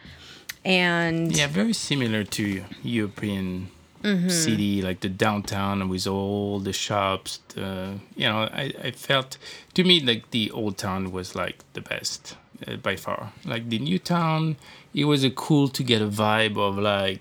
And 0.64 1.34
Yeah, 1.34 1.48
very 1.48 1.72
similar 1.72 2.24
to 2.24 2.64
European 2.82 3.68
Mm-hmm. 4.02 4.30
city, 4.30 4.80
like 4.80 5.00
the 5.00 5.10
downtown 5.10 5.86
with 5.90 6.06
all 6.06 6.58
the 6.58 6.72
shops. 6.72 7.40
The, 7.48 7.98
you 8.16 8.24
know, 8.26 8.38
I, 8.50 8.72
I 8.82 8.90
felt 8.92 9.36
to 9.74 9.84
me 9.84 10.00
like 10.00 10.30
the 10.30 10.50
old 10.52 10.78
town 10.78 11.12
was 11.12 11.34
like 11.34 11.56
the 11.74 11.82
best 11.82 12.34
uh, 12.67 12.76
by 12.76 12.97
far. 12.97 13.33
Like 13.45 13.69
the 13.69 13.79
new 13.79 13.99
town, 13.99 14.57
it 14.95 15.05
was 15.05 15.25
a 15.25 15.31
cool 15.31 15.69
to 15.69 15.83
get 15.83 16.00
a 16.02 16.07
vibe 16.09 16.57
of 16.59 16.79
like 16.79 17.21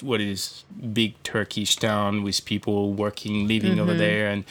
what 0.00 0.20
is 0.20 0.64
big 0.92 1.14
Turkish 1.22 1.76
town 1.76 2.22
with 2.24 2.44
people 2.44 2.92
working, 2.92 3.46
living 3.46 3.78
over 3.78 3.92
Mm-hmm. 3.92 3.98
there, 3.98 4.28
and 4.28 4.44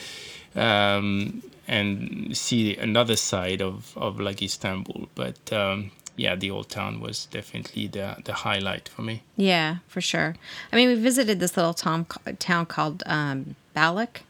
um, 0.56 1.42
and 1.68 2.36
see 2.38 2.76
another 2.78 3.16
side 3.16 3.62
of, 3.62 3.98
of 3.98 4.20
like 4.20 4.42
Istanbul. 4.42 5.10
But 5.16 5.52
um, 5.52 5.92
yeah, 6.16 6.36
the 6.36 6.50
old 6.52 6.70
town 6.70 7.02
was 7.02 7.26
definitely 7.26 7.88
the 7.88 8.16
the 8.24 8.34
highlight 8.34 8.88
for 8.88 9.02
me. 9.02 9.22
Yeah, 9.36 9.78
for 9.88 10.02
sure. 10.02 10.36
I 10.72 10.76
mean, 10.76 10.88
we 10.90 10.96
visited 10.96 11.40
this 11.40 11.58
little 11.58 11.74
tom, 11.74 12.06
town 12.40 12.66
called 12.68 13.04
um, 13.06 13.56
Balat, 13.76 14.22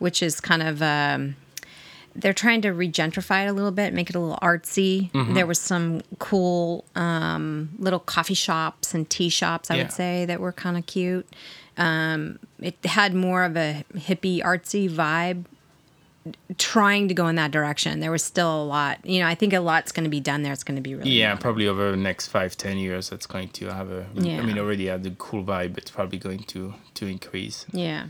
which 0.00 0.22
is 0.22 0.40
kind 0.40 0.62
of 0.62 0.82
um, 0.82 1.36
they're 2.20 2.32
trying 2.34 2.60
to 2.62 2.68
regentrify 2.68 3.46
it 3.46 3.48
a 3.48 3.52
little 3.52 3.70
bit, 3.70 3.92
make 3.94 4.10
it 4.10 4.16
a 4.16 4.20
little 4.20 4.38
artsy. 4.42 5.10
Mm-hmm. 5.12 5.34
There 5.34 5.46
was 5.46 5.60
some 5.60 6.02
cool 6.18 6.84
um, 6.94 7.70
little 7.78 8.00
coffee 8.00 8.34
shops 8.34 8.94
and 8.94 9.08
tea 9.08 9.28
shops, 9.28 9.70
I 9.70 9.76
Yeah. 9.76 9.82
would 9.84 9.92
say, 9.92 10.24
that 10.26 10.40
were 10.40 10.52
kind 10.52 10.76
of 10.76 10.86
cute. 10.86 11.26
Um, 11.76 12.38
it 12.60 12.76
had 12.84 13.14
more 13.14 13.44
of 13.44 13.56
a 13.56 13.84
hippie, 13.94 14.42
artsy 14.42 14.90
vibe. 14.90 15.44
Trying 16.58 17.08
to 17.08 17.14
go 17.14 17.26
in 17.28 17.36
that 17.36 17.52
direction, 17.52 18.00
there 18.00 18.10
was 18.10 18.22
still 18.22 18.62
a 18.62 18.66
lot. 18.66 18.98
You 19.06 19.20
know, 19.20 19.26
I 19.26 19.34
think 19.34 19.54
a 19.54 19.60
lot's 19.60 19.92
going 19.92 20.04
to 20.04 20.10
be 20.10 20.20
done 20.20 20.42
there. 20.42 20.52
It's 20.52 20.64
going 20.64 20.76
to 20.76 20.82
be 20.82 20.94
really 20.94 21.10
Yeah, 21.10 21.28
modern. 21.28 21.40
probably 21.42 21.68
over 21.68 21.90
the 21.90 21.96
next 21.96 22.26
five, 22.28 22.54
ten 22.54 22.76
years, 22.76 23.08
that's 23.08 23.24
going 23.26 23.48
to 23.50 23.72
have 23.72 23.90
a. 23.90 24.04
I 24.14 24.20
Yeah. 24.20 24.38
I 24.38 24.42
mean, 24.42 24.58
already 24.58 24.86
had 24.88 25.04
the 25.04 25.12
cool 25.12 25.42
vibe. 25.42 25.78
It's 25.78 25.90
probably 25.90 26.18
going 26.18 26.40
to 26.40 26.74
to 26.94 27.06
increase. 27.06 27.64
Yeah. 27.72 28.06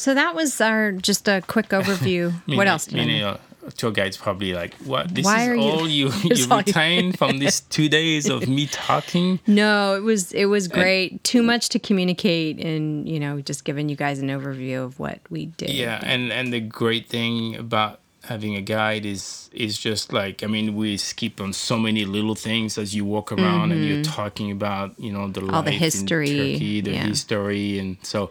So 0.00 0.14
that 0.14 0.34
was 0.34 0.58
our 0.62 0.92
just 0.92 1.28
a 1.28 1.42
quick 1.46 1.68
overview. 1.78 2.32
I 2.32 2.42
mean, 2.46 2.56
what 2.56 2.66
else? 2.66 2.86
did 2.86 3.00
I 3.00 3.04
know? 3.04 3.28
uh, 3.66 3.70
tour 3.76 3.90
guides 3.90 4.16
probably 4.16 4.54
like, 4.54 4.72
what? 4.86 5.14
This 5.14 5.26
Why 5.26 5.52
is 5.52 5.58
all 5.58 5.86
you 5.86 6.08
you 6.24 6.34
you- 6.36 6.46
retained 6.56 7.18
from 7.18 7.38
these 7.38 7.60
two 7.76 7.90
days 7.90 8.26
of 8.30 8.48
me 8.48 8.66
talking. 8.66 9.40
No, 9.46 9.94
it 9.94 10.02
was 10.02 10.32
it 10.32 10.46
was 10.46 10.68
great. 10.68 11.22
Too 11.22 11.42
much 11.42 11.68
to 11.70 11.78
communicate, 11.78 12.58
and 12.64 13.06
you 13.06 13.20
know, 13.20 13.42
just 13.42 13.64
giving 13.64 13.90
you 13.90 13.96
guys 13.96 14.20
an 14.20 14.28
overview 14.28 14.82
of 14.82 14.98
what 14.98 15.20
we 15.28 15.46
did. 15.46 15.68
Yeah, 15.70 16.00
and 16.02 16.32
and 16.32 16.50
the 16.50 16.60
great 16.60 17.06
thing 17.06 17.56
about 17.56 18.00
having 18.24 18.56
a 18.56 18.62
guide 18.62 19.04
is 19.04 19.50
is 19.52 19.76
just 19.78 20.12
like 20.14 20.42
I 20.42 20.46
mean 20.46 20.76
we 20.76 20.96
skip 20.96 21.40
on 21.40 21.52
so 21.52 21.78
many 21.78 22.04
little 22.06 22.34
things 22.34 22.78
as 22.78 22.94
you 22.94 23.04
walk 23.04 23.32
around 23.32 23.72
and 23.72 23.84
you're 23.84 24.02
talking 24.04 24.50
about 24.50 24.98
you 24.98 25.12
know 25.12 25.28
the 25.28 25.40
Mm-hmm. 25.40 25.54
All 25.54 25.62
the 25.62 25.70
history, 25.72 26.26
Turkey, 26.26 26.80
the 26.80 26.92
yeah. 26.92 27.06
history, 27.06 27.78
and 27.78 27.96
so 28.02 28.30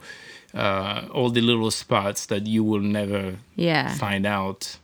uh, 0.54 1.08
all 1.14 1.30
the 1.30 1.42
little 1.42 1.72
spots 1.72 2.26
that 2.28 2.48
you 2.48 2.64
will 2.64 2.82
never 2.82 3.36
Yeah. 3.56 3.94
find 3.96 4.26
out. 4.26 4.78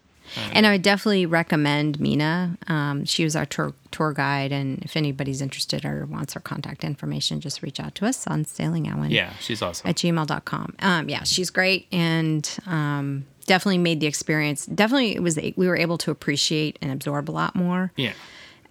And 0.53 0.65
I 0.65 0.71
would 0.71 0.81
definitely 0.81 1.27
recommend 1.27 1.99
Mina. 1.99 2.57
Um, 2.67 3.05
she 3.05 3.23
was 3.23 3.35
our 3.35 3.45
tour, 3.45 3.73
tour 3.91 4.11
guide, 4.11 4.51
and 4.51 4.79
if 4.83 4.97
anybody's 4.97 5.39
interested 5.39 5.85
or 5.85 6.05
wants 6.07 6.33
her 6.33 6.39
contact 6.39 6.83
information, 6.83 7.39
just 7.39 7.61
reach 7.61 7.79
out 7.79 7.93
to 7.95 8.05
us 8.07 8.25
on 8.25 8.43
Sailing 8.43 8.85
Yeah, 9.11 9.33
she's 9.39 9.61
awesome. 9.61 9.87
at 9.87 9.95
gmail.com. 9.97 10.75
Um, 10.79 11.09
yeah, 11.09 11.23
she's 11.23 11.51
great 11.51 11.85
and 11.91 12.49
um, 12.65 13.25
definitely 13.45 13.77
made 13.77 13.99
the 13.99 14.07
experience. 14.07 14.65
Definitely, 14.65 15.15
it 15.15 15.21
was 15.21 15.37
we 15.55 15.67
were 15.67 15.77
able 15.77 15.97
to 15.99 16.11
appreciate 16.11 16.79
and 16.81 16.91
absorb 16.91 17.29
a 17.29 17.31
lot 17.31 17.55
more. 17.55 17.91
yeah, 17.95 18.13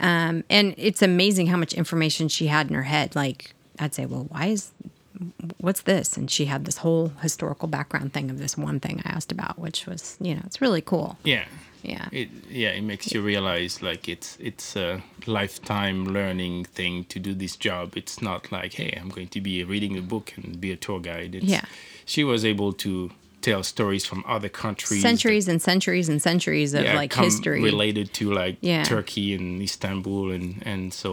Um, 0.01 0.43
and 0.51 0.75
it's 0.77 1.03
amazing 1.03 1.47
how 1.47 1.57
much 1.57 1.73
information 1.73 2.29
she 2.29 2.49
had 2.49 2.69
in 2.69 2.75
her 2.75 2.83
head. 2.83 3.15
Like 3.15 3.55
I'd 3.79 3.95
say, 3.95 4.07
well, 4.07 4.27
why 4.29 4.47
is 4.47 4.73
what's 5.59 5.83
this? 5.83 6.17
And 6.17 6.31
she 6.31 6.47
had 6.47 6.65
this 6.65 6.79
whole 6.79 7.09
historical 7.23 7.69
background 7.69 8.13
thing 8.13 8.31
of 8.31 8.39
this 8.39 8.57
one 8.59 8.81
thing 8.81 9.03
I 9.05 9.11
asked 9.11 9.33
about, 9.33 9.59
which 9.59 9.87
was 9.87 10.17
you 10.21 10.35
know 10.35 10.43
it's 10.47 10.61
really 10.61 10.81
cool. 10.83 11.19
yeah. 11.25 11.45
Yeah. 11.83 12.09
It 12.13 12.31
yeah, 12.51 12.71
it 12.71 12.81
makes 12.83 13.13
you 13.13 13.21
realize 13.21 13.83
like 13.83 14.09
it's 14.09 14.39
it's 14.41 14.75
a 14.75 15.03
lifetime 15.27 16.07
learning 16.07 16.65
thing 16.65 17.05
to 17.07 17.19
do 17.19 17.35
this 17.35 17.57
job. 17.57 17.95
It's 17.97 18.23
not 18.23 18.51
like 18.51 18.73
hey, 18.75 18.97
I'm 18.99 19.11
going 19.11 19.29
to 19.29 19.41
be 19.43 19.63
reading 19.65 19.99
a 19.99 20.01
book 20.01 20.33
and 20.37 20.59
be 20.59 20.73
a 20.73 20.77
tour 20.77 20.99
guide. 21.01 21.35
It's, 21.35 21.45
Yeah. 21.45 21.65
she 22.07 22.25
was 22.25 22.43
able 22.43 22.73
to 22.85 23.11
tell 23.49 23.63
stories 23.63 24.05
from 24.11 24.21
other 24.27 24.49
countries, 24.65 25.01
that- 25.03 25.09
centuries 25.09 25.47
and 25.49 25.61
centuries 25.71 26.09
and 26.09 26.19
centuries 26.31 26.73
of 26.75 26.83
yeah, 26.85 26.97
like 27.03 27.13
history. 27.27 27.61
related 27.63 28.07
to 28.19 28.25
like 28.33 28.57
Yeah. 28.73 28.85
Turkey 28.85 29.27
and 29.37 29.61
Istanbul 29.69 30.31
and 30.37 30.47
and 30.73 30.83
so 30.95 31.11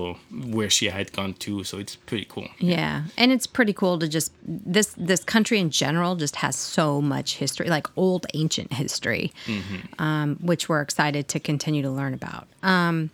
where 0.58 0.70
she 0.70 0.86
had 0.98 1.08
gone 1.20 1.34
to. 1.46 1.64
So 1.70 1.78
it's 1.84 1.96
pretty 2.10 2.26
cool. 2.34 2.48
Yeah, 2.60 3.04
and 3.18 3.32
it's 3.36 3.48
pretty 3.58 3.74
cool 3.82 3.96
to 4.00 4.08
just 4.18 4.32
this 4.78 4.90
this 5.10 5.24
country 5.34 5.58
in 5.60 5.70
general 5.84 6.16
just 6.16 6.36
has 6.38 6.56
so 6.56 7.02
much 7.02 7.30
history, 7.44 7.68
like 7.78 7.88
old 7.98 8.24
ancient 8.34 8.72
history, 8.74 9.26
um, 10.00 10.38
which 10.50 10.70
we're 10.70 10.82
excited 10.82 11.28
to 11.34 11.40
continue 11.40 11.82
to 11.82 11.92
learn 11.92 12.14
about. 12.14 12.48
Um, 12.64 13.10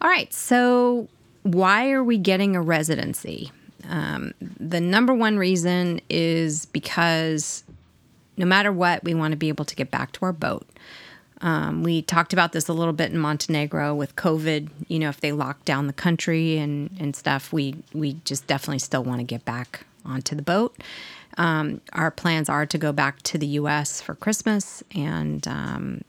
all 0.00 0.08
right, 0.16 0.32
so 0.32 1.08
why 1.42 1.90
are 1.90 2.04
we 2.04 2.16
getting 2.18 2.56
a 2.56 2.62
residency? 2.62 3.50
Um, 3.88 4.32
the 4.60 4.80
number 4.80 5.14
one 5.14 5.36
reason 5.38 6.00
is 6.10 6.66
because 6.66 7.62
no 8.36 8.46
matter 8.46 8.72
what, 8.72 9.04
we 9.04 9.14
want 9.14 9.32
to 9.32 9.36
be 9.36 9.48
able 9.48 9.64
to 9.64 9.76
get 9.76 9.90
back 9.90 10.12
to 10.12 10.24
our 10.24 10.32
boat. 10.32 10.66
Um, 11.40 11.82
we 11.82 12.02
talked 12.02 12.32
about 12.32 12.52
this 12.52 12.68
a 12.68 12.72
little 12.72 12.94
bit 12.94 13.12
in 13.12 13.18
Montenegro 13.18 13.94
with 13.94 14.16
COVID. 14.16 14.70
You 14.88 14.98
know, 14.98 15.08
if 15.08 15.20
they 15.20 15.32
lock 15.32 15.64
down 15.64 15.86
the 15.86 15.92
country 15.92 16.56
and, 16.56 16.90
and 16.98 17.14
stuff, 17.14 17.52
we 17.52 17.76
we 17.92 18.14
just 18.24 18.46
definitely 18.46 18.78
still 18.78 19.04
want 19.04 19.20
to 19.20 19.24
get 19.24 19.44
back 19.44 19.84
onto 20.04 20.34
the 20.34 20.42
boat. 20.42 20.76
Um, 21.36 21.82
our 21.92 22.10
plans 22.10 22.48
are 22.48 22.64
to 22.64 22.78
go 22.78 22.92
back 22.92 23.22
to 23.24 23.38
the 23.38 23.46
U.S. 23.46 24.00
for 24.00 24.14
Christmas 24.14 24.82
and 24.94 25.46
um, 25.46 26.02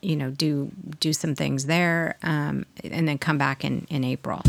you 0.00 0.14
know 0.14 0.30
do 0.30 0.70
do 1.00 1.12
some 1.12 1.34
things 1.34 1.66
there, 1.66 2.16
um, 2.22 2.64
and 2.84 3.08
then 3.08 3.18
come 3.18 3.38
back 3.38 3.64
in 3.64 3.86
in 3.90 4.04
April. 4.04 4.42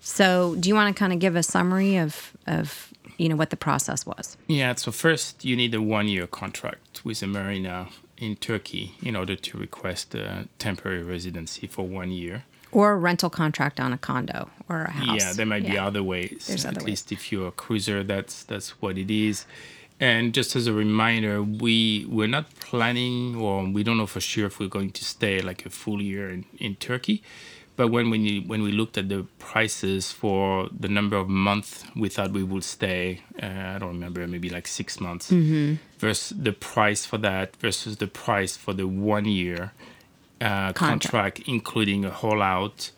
So, 0.00 0.56
do 0.58 0.68
you 0.68 0.74
want 0.74 0.94
to 0.94 0.98
kind 0.98 1.12
of 1.12 1.18
give 1.18 1.36
a 1.36 1.42
summary 1.42 1.96
of 1.96 2.32
of 2.46 2.91
you 3.22 3.28
know 3.28 3.36
what 3.36 3.50
the 3.50 3.56
process 3.56 4.04
was? 4.04 4.36
Yeah, 4.48 4.74
so 4.74 4.90
first 4.90 5.44
you 5.44 5.54
need 5.56 5.72
a 5.74 5.80
one 5.80 6.08
year 6.08 6.26
contract 6.26 7.04
with 7.04 7.22
a 7.22 7.26
marina 7.26 7.88
in 8.18 8.34
Turkey 8.36 8.94
in 9.02 9.14
order 9.14 9.36
to 9.36 9.58
request 9.58 10.14
a 10.14 10.48
temporary 10.58 11.04
residency 11.04 11.68
for 11.68 11.86
one 11.86 12.10
year. 12.10 12.44
Or 12.72 12.92
a 12.92 12.96
rental 12.96 13.30
contract 13.30 13.78
on 13.78 13.92
a 13.92 13.98
condo 13.98 14.48
or 14.68 14.82
a 14.82 14.90
house. 14.90 15.20
Yeah, 15.20 15.32
there 15.34 15.46
might 15.46 15.66
be 15.66 15.78
other 15.78 16.02
ways. 16.02 16.46
There's 16.48 16.64
At 16.64 16.72
other 16.72 16.80
ways. 16.80 16.86
least 16.86 17.12
if 17.12 17.30
you're 17.30 17.48
a 17.48 17.52
cruiser, 17.52 18.02
that's 18.02 18.42
that's 18.44 18.70
what 18.82 18.98
it 18.98 19.10
is. 19.10 19.46
And 20.00 20.34
just 20.34 20.56
as 20.56 20.66
a 20.66 20.72
reminder, 20.72 21.42
we 21.42 22.06
we're 22.08 22.34
not 22.38 22.46
planning, 22.58 23.36
or 23.36 23.64
we 23.76 23.84
don't 23.84 23.98
know 23.98 24.06
for 24.06 24.20
sure 24.20 24.46
if 24.46 24.58
we're 24.58 24.74
going 24.78 24.90
to 24.92 25.04
stay 25.04 25.40
like 25.40 25.64
a 25.66 25.70
full 25.70 26.00
year 26.02 26.28
in, 26.30 26.44
in 26.58 26.74
Turkey. 26.76 27.22
But 27.76 27.88
when 27.88 28.10
when, 28.10 28.22
you, 28.24 28.42
when 28.42 28.62
we 28.62 28.70
looked 28.72 28.98
at 28.98 29.08
the 29.08 29.24
prices 29.38 30.12
for 30.12 30.68
the 30.78 30.88
number 30.88 31.16
of 31.16 31.28
months 31.28 31.84
we 31.96 32.08
thought 32.10 32.30
we 32.32 32.42
would 32.42 32.64
stay, 32.64 33.22
uh, 33.42 33.46
I 33.74 33.78
don't 33.78 33.88
remember, 33.94 34.26
maybe 34.26 34.50
like 34.50 34.66
six 34.68 35.00
months, 35.00 35.30
Mm-hmm. 35.30 35.76
versus 35.98 36.36
the 36.38 36.52
price 36.52 37.06
for 37.06 37.18
that 37.18 37.56
versus 37.56 37.96
the 37.96 38.06
price 38.06 38.56
for 38.56 38.72
the 38.74 38.86
one 38.86 39.24
year 39.24 39.72
uh, 40.40 40.72
Contract. 40.72 40.76
contract, 40.76 41.42
including 41.46 42.04
a 42.04 42.10
whole 42.10 42.42
out 42.42 42.90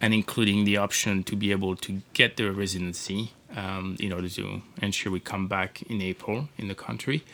and 0.00 0.12
including 0.14 0.64
the 0.64 0.76
option 0.76 1.24
to 1.24 1.34
be 1.36 1.50
able 1.50 1.74
to 1.76 2.02
get 2.12 2.36
the 2.36 2.52
residency 2.52 3.32
um, 3.56 3.96
in 3.98 4.12
order 4.12 4.28
to 4.28 4.62
ensure 4.82 5.10
we 5.10 5.20
come 5.20 5.48
back 5.48 5.82
in 5.82 6.00
April 6.02 6.48
in 6.58 6.68
the 6.68 6.74
country. 6.74 7.24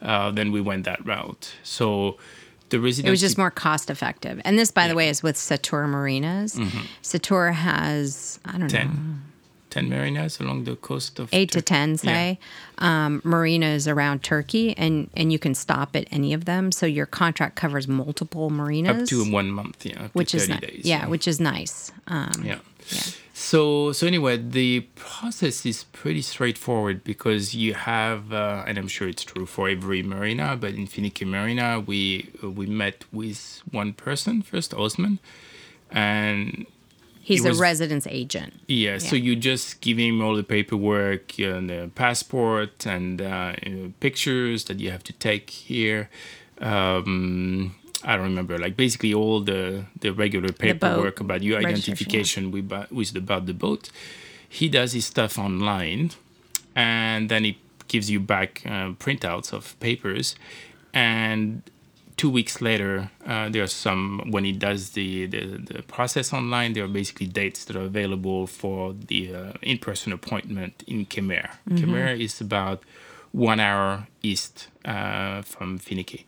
Uh, 0.00 0.30
then 0.30 0.52
we 0.52 0.60
went 0.60 0.84
that 0.84 1.04
route. 1.04 1.54
So 1.62 2.16
the 2.74 2.80
residency. 2.80 3.08
It 3.08 3.10
was 3.10 3.20
just 3.20 3.38
more 3.38 3.50
cost 3.50 3.90
effective. 3.90 4.40
And 4.44 4.58
this, 4.58 4.70
by 4.70 4.88
the 4.88 4.94
way, 4.94 5.08
is 5.08 5.22
with 5.22 5.36
Satura 5.36 5.88
Marinas. 5.88 6.56
Mm-hmm. 6.56 6.84
Satura 7.02 7.52
has, 7.52 8.38
I 8.44 8.52
don't 8.52 8.62
know, 8.62 8.68
10, 8.68 9.22
10 9.70 9.88
marinas 9.88 10.40
along 10.40 10.64
the 10.64 10.76
coast 10.76 11.18
of 11.18 11.28
eight 11.32 11.50
to 11.52 11.62
10, 11.62 11.98
say, 11.98 12.38
um, 12.78 13.20
marinas 13.24 13.86
around 13.88 14.22
Turkey, 14.22 14.76
and, 14.76 15.08
and 15.16 15.32
you 15.32 15.38
can 15.38 15.54
stop 15.54 15.94
at 15.96 16.06
any 16.10 16.32
of 16.34 16.44
them. 16.44 16.72
So 16.72 16.86
your 16.86 17.06
contract 17.06 17.56
covers 17.56 17.86
multiple 17.88 18.50
marinas. 18.50 19.02
Up 19.02 19.08
to 19.08 19.30
one 19.32 19.50
month, 19.50 19.86
yeah. 19.86 20.04
Up 20.04 20.14
which 20.14 20.32
to 20.32 20.38
is 20.38 20.46
30 20.48 20.54
ni- 20.54 20.66
days. 20.66 20.84
yeah, 20.84 21.06
which 21.06 21.26
is 21.28 21.40
nice. 21.40 21.92
Um, 22.08 22.30
yeah. 22.44 22.58
yeah. 22.90 23.02
So 23.50 23.92
so 23.92 24.06
anyway, 24.06 24.38
the 24.38 24.80
process 24.96 25.66
is 25.66 25.84
pretty 25.84 26.22
straightforward 26.22 27.04
because 27.04 27.54
you 27.54 27.74
have, 27.74 28.32
uh, 28.32 28.64
and 28.66 28.78
I'm 28.78 28.88
sure 28.88 29.06
it's 29.06 29.22
true 29.22 29.44
for 29.44 29.68
every 29.68 30.02
marina, 30.02 30.56
but 30.56 30.72
in 30.80 30.86
Finike 30.86 31.26
Marina, 31.26 31.68
we 31.90 32.30
we 32.42 32.66
met 32.66 33.04
with 33.12 33.60
one 33.70 33.92
person 33.92 34.40
first, 34.42 34.72
Osman, 34.72 35.18
and 35.90 36.66
He's 37.20 37.44
It 37.44 37.54
a 37.54 37.54
residence 37.54 38.06
agent. 38.06 38.52
yeah, 38.66 38.98
so 38.98 39.16
you 39.16 39.34
just 39.36 39.80
give 39.80 39.96
him 39.98 40.20
all 40.22 40.34
the 40.36 40.42
paperwork, 40.56 41.32
uh, 41.40 41.60
the 41.72 41.90
passport, 41.94 42.86
and 42.86 43.20
uh, 43.20 43.52
you 43.62 43.70
know, 43.74 43.92
pictures 44.00 44.64
that 44.64 44.78
you 44.82 44.90
have 44.90 45.04
to 45.04 45.12
take 45.14 45.48
here. 45.50 46.08
Um, 46.60 47.74
I 48.04 48.16
don't 48.16 48.26
remember, 48.26 48.58
like 48.58 48.76
basically 48.76 49.14
all 49.14 49.40
the 49.40 49.84
the 50.00 50.10
regular 50.10 50.52
paperwork 50.52 51.20
about 51.20 51.42
your 51.42 51.58
identification 51.58 52.50
with 52.50 52.70
with 52.90 53.16
about 53.16 53.46
the 53.46 53.54
boat. 53.54 53.90
He 54.48 54.68
does 54.68 54.92
his 54.92 55.06
stuff 55.06 55.38
online, 55.38 56.10
and 56.76 57.28
then 57.28 57.44
he 57.44 57.58
gives 57.88 58.10
you 58.10 58.20
back 58.20 58.62
uh, 58.66 58.92
printouts 58.98 59.52
of 59.52 59.78
papers, 59.80 60.36
and 60.92 61.62
two 62.16 62.30
weeks 62.30 62.60
later, 62.60 63.10
uh, 63.26 63.48
there 63.48 63.62
are 63.62 63.66
some 63.66 64.30
when 64.30 64.44
he 64.44 64.52
does 64.52 64.90
the, 64.90 65.26
the, 65.26 65.40
the 65.72 65.82
process 65.82 66.32
online. 66.32 66.72
There 66.74 66.84
are 66.84 66.88
basically 66.88 67.26
dates 67.26 67.64
that 67.64 67.76
are 67.76 67.82
available 67.84 68.46
for 68.46 68.92
the 68.92 69.34
uh, 69.34 69.52
in-person 69.62 70.12
appointment 70.12 70.84
in 70.86 71.06
Kemer. 71.06 71.50
Kemer 71.70 72.18
is 72.18 72.40
about 72.40 72.82
one 73.32 73.58
hour 73.58 74.06
east 74.22 74.68
uh, 74.84 75.42
from 75.42 75.78
Finike. 75.78 76.24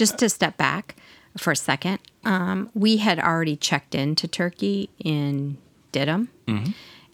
Just 0.00 0.16
to 0.20 0.30
step 0.30 0.56
back 0.56 0.96
for 1.36 1.50
a 1.50 1.56
second, 1.56 1.98
um, 2.24 2.70
we 2.72 2.96
had 2.96 3.18
already 3.20 3.54
checked 3.54 3.94
into 3.94 4.26
Turkey 4.26 4.88
in 4.98 5.58
Didim. 5.92 6.28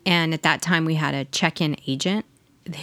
And 0.06 0.32
at 0.32 0.44
that 0.44 0.62
time, 0.62 0.84
we 0.84 0.94
had 0.94 1.12
a 1.12 1.24
check 1.24 1.60
in 1.60 1.74
agent 1.88 2.24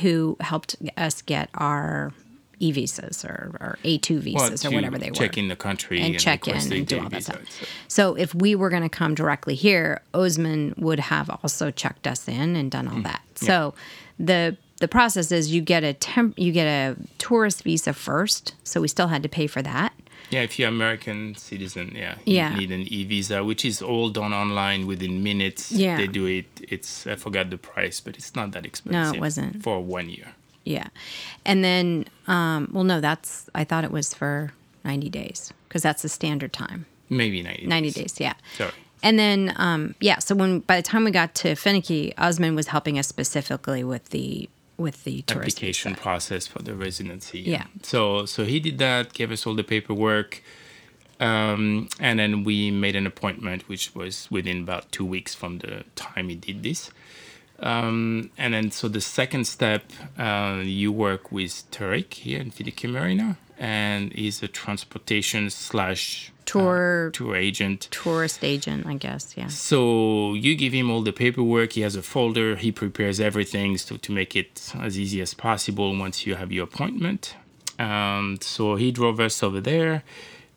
who 0.02 0.36
helped 0.42 0.76
us 0.98 1.22
get 1.22 1.50
our 1.54 2.12
e 2.60 2.74
visas 2.74 3.24
or, 3.24 3.56
or 3.62 3.78
A2 3.86 4.20
visas 4.20 4.66
or 4.66 4.72
whatever 4.72 4.98
they 4.98 5.10
were. 5.10 5.16
check 5.16 5.38
in 5.38 5.48
the 5.48 5.56
country 5.56 6.02
and 6.02 6.20
check 6.20 6.50
in 6.50 6.56
and 6.58 6.86
do 6.86 7.00
all 7.00 7.08
that 7.10 7.24
stuff. 7.24 7.40
so- 7.50 7.66
So 7.88 8.16
if 8.16 8.36
we 8.36 8.56
were 8.56 8.70
going 8.70 8.84
to 8.84 8.90
come 8.90 9.16
directly 9.16 9.56
here, 9.56 10.02
Osman 10.14 10.74
would 10.78 11.00
have 11.00 11.30
also 11.30 11.72
checked 11.72 12.08
us 12.08 12.28
in 12.28 12.58
and 12.58 12.70
done 12.70 12.90
all 12.90 12.96
Mm. 12.96 13.04
that. 13.04 13.22
So 13.36 13.74
the 14.20 14.58
the 14.84 14.88
process 15.00 15.32
is 15.32 15.44
you 15.56 15.62
get 15.62 15.84
a 15.84 15.94
temp, 15.94 16.38
you 16.38 16.52
get 16.52 16.68
a 16.68 16.96
tourist 17.18 17.64
visa 17.64 17.94
first. 17.94 18.54
So 18.64 18.82
we 18.82 18.88
still 18.90 19.08
had 19.08 19.24
to 19.24 19.30
pay 19.30 19.48
for 19.48 19.62
that. 19.62 19.92
Yeah, 20.30 20.42
if 20.42 20.58
you're 20.60 20.68
American 20.70 21.36
citizen, 21.36 21.94
yeah, 21.96 22.16
you 22.26 22.36
Yeah. 22.36 22.56
need 22.60 22.72
an 22.72 22.82
e 22.98 23.04
visa, 23.06 23.38
which 23.50 23.64
is 23.72 23.82
all 23.82 24.10
done 24.10 24.34
online 24.34 24.82
within 24.88 25.24
minutes. 25.24 25.72
Yeah. 25.72 25.96
they 25.98 26.08
do 26.08 26.26
it. 26.26 26.46
It's 26.74 27.08
I 27.08 27.16
forgot 27.16 27.46
the 27.50 27.58
price, 27.58 27.98
but 28.06 28.18
it's 28.20 28.36
not 28.40 28.52
that 28.56 28.66
expensive. 28.66 29.14
No, 29.14 29.18
it 29.18 29.22
wasn't. 29.28 29.64
for 29.64 29.76
one 29.98 30.10
year. 30.18 30.30
Yeah, 30.66 30.88
and 31.46 31.64
then 31.64 32.06
um, 32.28 32.62
well, 32.74 32.84
no, 32.94 33.00
that's 33.08 33.50
I 33.54 33.64
thought 33.64 33.84
it 33.90 33.92
was 34.00 34.14
for 34.14 34.54
ninety 34.84 35.10
days 35.10 35.54
because 35.68 35.84
that's 35.88 36.02
the 36.02 36.10
standard 36.10 36.52
time. 36.52 36.86
Maybe 37.10 37.44
ninety. 37.44 37.68
90 37.68 37.92
days, 37.92 38.14
yeah. 38.20 38.34
Sorry. 38.58 38.72
And 39.06 39.20
then, 39.20 39.52
um, 39.58 39.94
yeah. 40.00 40.20
So 40.20 40.34
when 40.34 40.62
by 40.62 40.78
the 40.78 40.88
time 40.92 41.04
we 41.04 41.12
got 41.12 41.36
to 41.44 41.50
Finike, 41.64 42.14
Osman 42.18 42.56
was 42.56 42.68
helping 42.68 42.98
us 42.98 43.08
specifically 43.08 43.84
with 43.84 44.06
the 44.16 44.50
with 44.78 45.04
the 45.04 45.22
tourist 45.24 45.58
application 45.58 45.94
visa. 45.94 46.02
process 46.02 46.48
for 46.48 46.62
the 46.62 46.76
residency. 46.76 47.42
Yeah. 47.42 47.66
So 47.84 48.26
so 48.26 48.44
he 48.46 48.60
did 48.60 48.78
that, 48.80 49.14
gave 49.14 49.32
us 49.32 49.46
all 49.46 49.56
the 49.56 49.64
paperwork, 49.64 50.42
um, 51.20 51.90
and 52.00 52.20
then 52.20 52.44
we 52.44 52.72
made 52.72 52.96
an 52.96 53.06
appointment, 53.08 53.68
which 53.70 53.94
was 53.96 54.28
within 54.32 54.64
about 54.64 54.92
two 54.92 55.06
weeks 55.06 55.36
from 55.36 55.60
the 55.60 55.84
time 55.96 56.30
he 56.30 56.36
did 56.36 56.64
this. 56.64 56.92
Um, 57.60 58.30
and 58.38 58.54
then 58.54 58.72
so 58.72 58.88
the 58.88 59.02
second 59.02 59.46
step, 59.46 59.84
uh, 60.18 60.62
you 60.64 60.92
work 60.92 61.32
with 61.32 61.64
Tarek 61.72 62.14
here 62.14 62.40
in 62.42 62.52
Finike 62.52 62.90
Marina, 62.90 63.38
and 63.58 64.12
he's 64.14 64.44
a 64.44 64.48
transportation 64.48 65.50
slash 65.50 66.32
Tour- 66.46 67.08
uh, 67.08 67.12
tour 67.18 67.36
agent. 67.38 67.88
tourist 67.90 68.44
agent, 68.44 68.86
I 68.86 68.96
guess. 68.96 69.34
Yeah. 69.38 69.48
So 69.48 70.34
you 70.34 70.56
give 70.56 70.74
him 70.74 70.92
all 70.92 71.02
the 71.02 71.14
paperwork. 71.14 71.74
He 71.74 71.82
has 71.82 71.96
a 71.96 72.02
folder. 72.02 72.58
He 72.58 72.72
prepares 72.72 73.22
everything 73.22 73.78
so 73.78 73.96
to 73.98 74.12
make 74.12 74.36
it 74.36 74.74
as 74.82 75.00
easy 75.00 75.22
as 75.22 75.34
possible 75.34 75.96
once 75.98 76.26
you 76.28 76.36
have 76.36 76.52
your 76.52 76.66
appointment. 76.66 77.36
Um, 77.80 78.40
so 78.42 78.76
he 78.76 78.92
drove 78.92 79.20
us 79.22 79.42
over 79.42 79.62
there. 79.62 80.04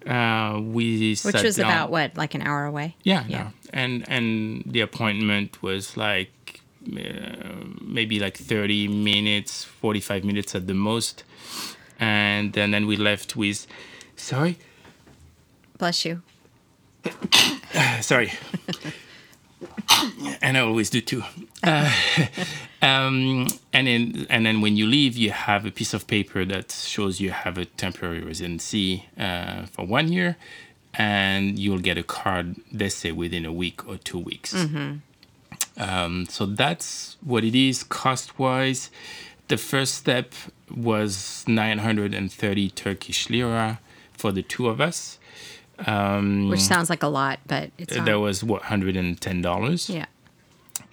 Uh, 0.05 0.61
we 0.61 1.17
Which 1.23 1.43
was 1.43 1.57
down- 1.57 1.67
about 1.71 1.91
what, 1.91 2.17
like 2.17 2.35
an 2.35 2.43
hour 2.43 2.65
away? 2.65 2.97
yeah, 3.05 3.25
yeah. 3.29 3.51
And 3.73 4.05
and 4.09 4.63
the 4.67 4.81
appointment 4.81 5.63
was 5.63 5.97
like 5.97 6.33
uh, 6.61 6.66
maybe 6.87 8.19
like 8.21 8.37
thirty 8.37 8.89
minutes, 8.89 9.65
forty 9.65 10.01
five 10.01 10.25
minutes 10.25 10.55
at 10.55 10.67
the 10.67 10.75
most. 10.75 11.25
And 11.99 12.53
then, 12.53 12.73
then 12.73 12.87
we 12.87 12.99
left 12.99 13.37
with, 13.37 13.67
sorry, 14.17 14.59
Bless 15.79 16.05
you. 16.05 16.23
sorry. 18.01 18.33
and 20.43 20.57
I 20.57 20.61
always 20.61 20.91
do 20.91 21.01
too. 21.01 21.23
Uh, 21.63 21.93
um, 22.83 23.47
and 23.73 23.87
then, 23.87 24.27
and 24.31 24.47
then 24.47 24.61
when 24.61 24.77
you 24.77 24.87
leave, 24.87 25.17
you 25.17 25.31
have 25.31 25.67
a 25.67 25.71
piece 25.71 25.93
of 25.93 26.07
paper 26.07 26.45
that 26.45 26.73
shows 26.73 27.21
you 27.21 27.31
have 27.31 27.59
a 27.59 27.65
temporary 27.67 28.21
residency 28.21 29.07
uh, 29.19 29.67
for 29.67 29.87
one 29.87 30.11
year, 30.13 30.37
and 30.95 31.59
you'll 31.59 31.79
get 31.79 31.99
a 31.99 32.03
card. 32.03 32.57
They 32.73 32.89
say 32.89 33.13
within 33.13 33.45
a 33.45 33.53
week 33.53 33.87
or 33.87 33.99
two 33.99 34.19
weeks. 34.19 34.55
Um, 35.77 36.27
so 36.27 36.47
that's 36.47 37.17
what 37.23 37.45
it 37.45 37.55
is 37.55 37.83
cost 37.83 38.39
wise. 38.39 38.91
The 39.49 39.57
first 39.57 39.95
step 39.95 40.33
was 40.75 41.45
930 41.47 42.71
Turkish 42.71 43.31
lira 43.31 43.81
for 44.13 44.33
the 44.33 44.43
two 44.43 44.69
of 44.69 44.81
us. 44.81 45.19
Which 46.49 46.61
sounds 46.61 46.89
like 46.89 47.03
a 47.03 47.09
lot, 47.09 47.41
but 47.47 47.71
it's 47.79 47.95
not. 47.95 48.07
That 48.07 48.19
was 48.21 48.43
what 48.43 48.63
$110. 48.63 49.89
yeah. 49.95 50.07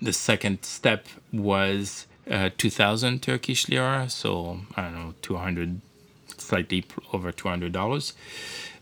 The 0.02 0.14
second 0.14 0.64
step 0.66 1.08
was 1.32 2.08
uh, 2.30 2.50
2000 2.58 3.22
Turkish 3.22 3.70
lira, 3.70 4.10
so 4.10 4.60
I 4.76 4.82
don't 4.84 4.96
know, 4.96 5.14
200, 5.22 5.80
slightly 6.38 6.86
over 7.14 7.32
$200 7.32 8.14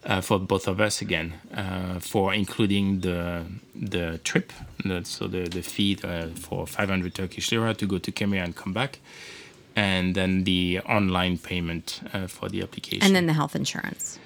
uh, 0.03 0.21
for 0.21 0.39
both 0.39 0.67
of 0.67 0.81
us 0.81 1.01
again, 1.01 1.33
uh, 1.53 1.99
for 1.99 2.33
including 2.33 3.01
the 3.01 3.45
the 3.75 4.19
trip, 4.23 4.51
the, 4.83 5.03
so 5.05 5.27
the, 5.27 5.47
the 5.47 5.61
fee 5.61 5.97
uh, 6.03 6.27
for 6.35 6.67
500 6.67 7.13
Turkish 7.13 7.51
lira 7.51 7.73
to 7.73 7.85
go 7.85 7.97
to 7.97 8.11
Kemer 8.11 8.43
and 8.43 8.55
come 8.55 8.73
back, 8.73 8.99
and 9.75 10.15
then 10.15 10.43
the 10.43 10.79
online 10.81 11.37
payment 11.37 12.01
uh, 12.13 12.27
for 12.27 12.49
the 12.49 12.61
application. 12.61 13.03
And 13.03 13.15
then 13.15 13.27
the 13.27 13.33
health 13.33 13.55
insurance, 13.55 14.19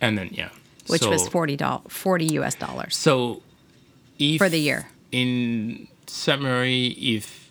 and 0.00 0.16
then 0.16 0.30
yeah. 0.32 0.50
which 0.86 1.04
was 1.04 1.28
40 1.28 1.56
dollars, 1.56 1.82
40 1.88 2.24
US 2.38 2.54
dollars 2.54 2.96
So, 2.96 3.42
if 4.18 4.38
for 4.38 4.48
the 4.48 4.60
year. 4.60 4.88
in 5.10 5.88
summary, 6.06 6.88
if 6.98 7.50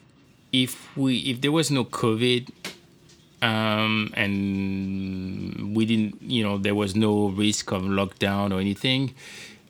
if 0.52 0.96
we 0.96 1.18
if 1.20 1.42
there 1.42 1.52
was 1.52 1.70
no 1.70 1.84
COVID, 1.84 2.50
um, 3.42 4.12
and 4.16 5.76
we 5.76 5.86
didn't, 5.86 6.22
you 6.22 6.44
know, 6.44 6.58
there 6.58 6.76
was 6.76 6.96
no 6.96 7.28
risk 7.30 7.72
of 7.72 7.84
lockdown 7.84 8.52
or 8.54 8.60
anything. 8.60 9.14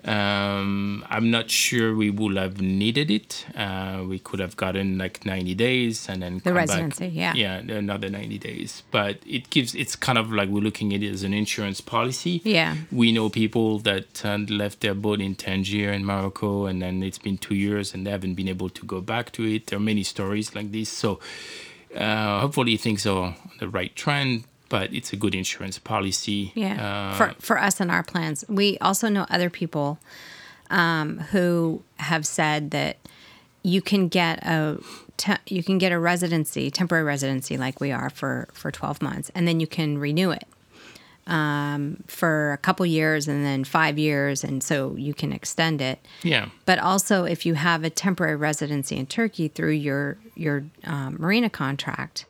Um, 0.06 1.04
I'm 1.10 1.30
not 1.32 1.52
sure 1.52 1.94
we 1.94 2.10
would 2.10 2.38
have 2.38 2.62
needed 2.62 3.12
it. 3.12 3.46
Uh, 3.54 4.06
we 4.08 4.20
could 4.20 4.40
have 4.40 4.56
gotten 4.56 4.98
like 4.98 5.26
90 5.26 5.54
days 5.56 6.08
and 6.08 6.22
then 6.22 6.36
The 6.36 6.42
come 6.44 6.54
back- 6.54 6.70
residency, 6.70 7.08
yeah. 7.08 7.34
yeah, 7.36 7.58
another 7.58 8.10
90 8.10 8.38
days. 8.38 8.84
But 8.90 9.18
it 9.26 9.50
gives 9.50 9.76
it's 9.76 9.98
kind 9.98 10.18
of 10.18 10.32
like 10.32 10.48
we're 10.48 10.62
looking 10.64 10.94
at 10.94 11.04
it 11.04 11.12
as 11.12 11.24
an 11.24 11.34
insurance 11.34 11.82
policy. 11.82 12.42
Yeah. 12.46 12.78
We 12.90 13.12
know 13.12 13.28
people 13.30 13.80
that 13.80 14.24
uh, 14.26 14.38
left 14.48 14.80
their 14.80 14.94
boat 14.94 15.20
in 15.20 15.36
Tangier 15.36 15.92
in 15.92 16.06
Morocco, 16.06 16.68
and 16.68 16.82
then 16.82 17.04
it's 17.04 17.20
been 17.20 17.38
two 17.38 17.56
years 17.56 17.94
and 17.94 18.08
they 18.08 18.12
haven't 18.12 18.36
been 18.36 18.48
able 18.48 18.70
to 18.70 18.86
go 18.86 19.02
back 19.02 19.34
to 19.34 19.44
it. 19.44 19.68
There 19.68 19.78
are 19.78 19.82
many 19.82 20.04
stories 20.04 20.56
like 20.56 20.72
this. 20.72 20.88
So 20.88 21.20
uh, 21.96 22.40
hopefully 22.42 22.78
things 22.78 23.06
are 23.06 23.18
on 23.18 23.36
the 23.60 23.70
right 23.70 23.96
trend, 23.96 24.44
but 24.70 24.94
it's 24.94 25.14
a 25.14 25.16
good 25.16 25.36
insurance 25.36 25.80
policy. 25.80 26.52
Yeah. 26.56 27.12
Uh, 27.12 27.16
for 27.16 27.36
for 27.40 27.60
us 27.60 27.80
and 27.80 27.92
our 27.92 28.04
plans. 28.04 28.44
We 28.48 28.78
also 28.80 29.10
know 29.10 29.26
other 29.30 29.50
people 29.50 30.00
um, 30.70 31.20
who 31.32 31.84
have 31.98 32.26
said 32.26 32.72
that 32.72 32.98
you 33.64 33.82
can 33.82 34.08
get 34.08 34.44
a 34.46 34.80
te- 35.18 35.44
you 35.48 35.64
can 35.64 35.78
get 35.78 35.92
a 35.92 36.00
residency, 36.00 36.72
temporary 36.72 37.04
residency, 37.04 37.58
like 37.58 37.80
we 37.80 37.92
are 37.92 38.10
for 38.10 38.48
for 38.54 38.72
twelve 38.72 39.02
months, 39.02 39.32
and 39.36 39.48
then 39.48 39.60
you 39.60 39.68
can 39.68 39.98
renew 39.98 40.32
it 40.32 40.48
um, 41.28 42.04
for 42.08 42.54
a 42.54 42.58
couple 42.58 42.86
years 42.86 43.28
and 43.28 43.46
then 43.46 43.64
five 43.64 44.00
years, 44.00 44.44
and 44.44 44.64
so 44.64 44.96
you 44.96 45.14
can 45.14 45.32
extend 45.32 45.82
it. 45.82 46.00
yeah. 46.24 46.50
But 46.66 46.80
also, 46.80 47.26
if 47.26 47.46
you 47.46 47.54
have 47.54 47.84
a 47.84 47.90
temporary 47.90 48.36
residency 48.36 48.96
in 48.98 49.06
Turkey 49.06 49.48
through 49.48 49.72
your 49.72 50.18
your 50.36 50.64
um, 50.84 51.18
marina 51.20 51.50
contract, 51.50 52.26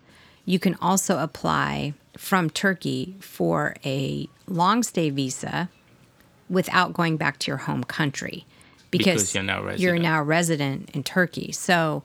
you 0.45 0.59
can 0.59 0.75
also 0.81 1.19
apply 1.19 1.93
from 2.17 2.49
Turkey 2.49 3.15
for 3.19 3.75
a 3.85 4.27
long 4.47 4.83
stay 4.83 5.09
visa 5.09 5.69
without 6.49 6.93
going 6.93 7.17
back 7.17 7.37
to 7.39 7.51
your 7.51 7.57
home 7.57 7.83
country 7.83 8.45
Because 8.89 9.35
you're 9.35 9.43
now 9.43 9.69
you're 9.71 9.99
now 9.99 10.23
resident 10.23 10.89
in 10.91 11.03
Turkey. 11.03 11.51
So 11.51 12.03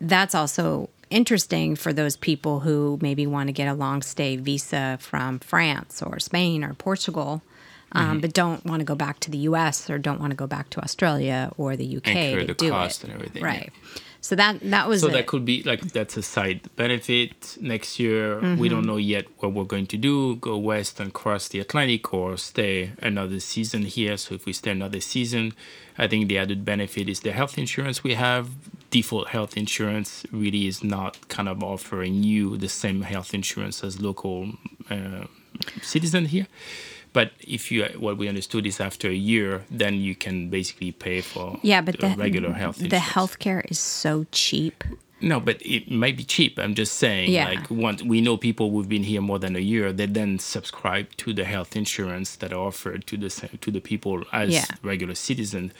that's 0.00 0.34
also 0.34 0.90
interesting 1.12 1.76
for 1.76 1.92
those 1.92 2.16
people 2.16 2.60
who 2.60 2.98
maybe 3.00 3.26
want 3.26 3.48
to 3.48 3.52
get 3.52 3.68
a 3.68 3.74
long 3.74 4.02
stay 4.02 4.36
visa 4.36 4.98
from 5.00 5.38
France 5.38 6.02
or 6.02 6.18
Spain 6.18 6.64
or 6.64 6.74
Portugal. 6.74 7.42
Um, 7.94 8.02
Mm-hmm. 8.02 8.20
But 8.20 8.32
don't 8.32 8.64
want 8.64 8.80
to 8.80 8.86
go 8.86 8.94
back 8.94 9.20
to 9.20 9.30
the 9.30 9.36
U.S. 9.50 9.90
or 9.90 9.98
don't 9.98 10.18
want 10.18 10.30
to 10.30 10.36
go 10.36 10.46
back 10.46 10.70
to 10.70 10.80
Australia 10.82 11.52
or 11.58 11.76
the 11.76 11.96
UK 11.98 12.08
Incur 12.08 12.40
to 12.40 12.46
the 12.46 12.54
do 12.54 12.70
cost 12.70 13.04
it. 13.04 13.10
and 13.10 13.12
everything, 13.16 13.42
right? 13.42 13.70
So 14.22 14.34
that 14.36 14.60
that 14.74 14.88
was 14.88 15.00
So 15.02 15.08
it. 15.08 15.12
that 15.12 15.26
could 15.26 15.44
be 15.44 15.62
like 15.64 15.80
that's 15.92 16.16
a 16.16 16.22
side 16.22 16.60
benefit 16.76 17.58
next 17.60 17.98
year. 18.00 18.40
We 18.40 18.46
Mm-hmm. 18.46 18.68
don't 18.68 18.86
know 18.86 18.96
yet 18.96 19.24
what 19.40 19.52
we're 19.52 19.64
going 19.74 19.88
to 19.88 19.98
do. 19.98 20.36
Go 20.36 20.56
west 20.56 21.00
and 21.00 21.12
cross 21.12 21.48
the 21.48 21.58
Atlantic, 21.60 22.14
or 22.14 22.38
stay 22.38 22.92
another 23.02 23.40
season 23.40 23.82
here. 23.82 24.16
So 24.16 24.34
if 24.36 24.46
we 24.46 24.54
stay 24.54 24.70
another 24.70 25.00
season, 25.00 25.52
I 25.98 26.06
think 26.08 26.28
the 26.28 26.38
added 26.38 26.64
benefit 26.64 27.10
is 27.10 27.20
the 27.20 27.32
health 27.32 27.58
insurance 27.58 28.02
we 28.02 28.14
have. 28.14 28.46
Default 28.92 29.28
health 29.28 29.56
insurance 29.56 30.24
really 30.30 30.66
is 30.66 30.84
not 30.84 31.12
kind 31.28 31.48
of 31.48 31.62
offering 31.62 32.22
you 32.22 32.56
the 32.58 32.68
same 32.68 33.02
health 33.02 33.32
insurance 33.34 33.82
as 33.82 34.00
local 34.00 34.52
uh, 34.90 35.24
citizen 35.82 36.26
here. 36.26 36.46
But 37.14 37.32
if 37.40 37.70
you, 37.72 37.84
what 37.98 38.16
we 38.18 38.28
understood 38.28 38.66
is 38.66 38.80
after 38.80 39.08
a 39.08 39.14
year, 39.32 39.64
then 39.70 39.94
you 39.96 40.14
can 40.14 40.48
basically 40.50 40.92
pay 40.92 41.20
for 41.22 41.58
yeah, 41.62 41.80
but 41.82 42.00
the 42.00 42.08
the 42.08 42.16
regular 42.16 42.52
health 42.52 42.76
the 42.78 42.84
insurance. 42.84 43.06
healthcare 43.14 43.62
is 43.70 43.78
so 43.78 44.24
cheap. 44.32 44.84
No, 45.20 45.38
but 45.38 45.56
it 45.64 45.90
might 45.90 46.16
be 46.16 46.24
cheap. 46.24 46.58
I'm 46.58 46.74
just 46.74 46.94
saying, 46.98 47.30
Yeah. 47.30 47.48
like, 47.50 47.70
once 47.70 48.02
we 48.02 48.20
know 48.20 48.36
people 48.36 48.70
who've 48.70 48.88
been 48.88 49.04
here 49.04 49.20
more 49.20 49.38
than 49.38 49.54
a 49.56 49.60
year, 49.60 49.92
they 49.92 50.06
then 50.06 50.38
subscribe 50.40 51.06
to 51.18 51.32
the 51.32 51.44
health 51.44 51.76
insurance 51.76 52.36
that 52.36 52.52
are 52.52 52.66
offered 52.66 53.06
to 53.06 53.16
the 53.16 53.30
to 53.64 53.70
the 53.70 53.80
people 53.80 54.24
as 54.32 54.50
Yeah. 54.50 54.64
regular 54.82 55.14
citizen, 55.14 55.72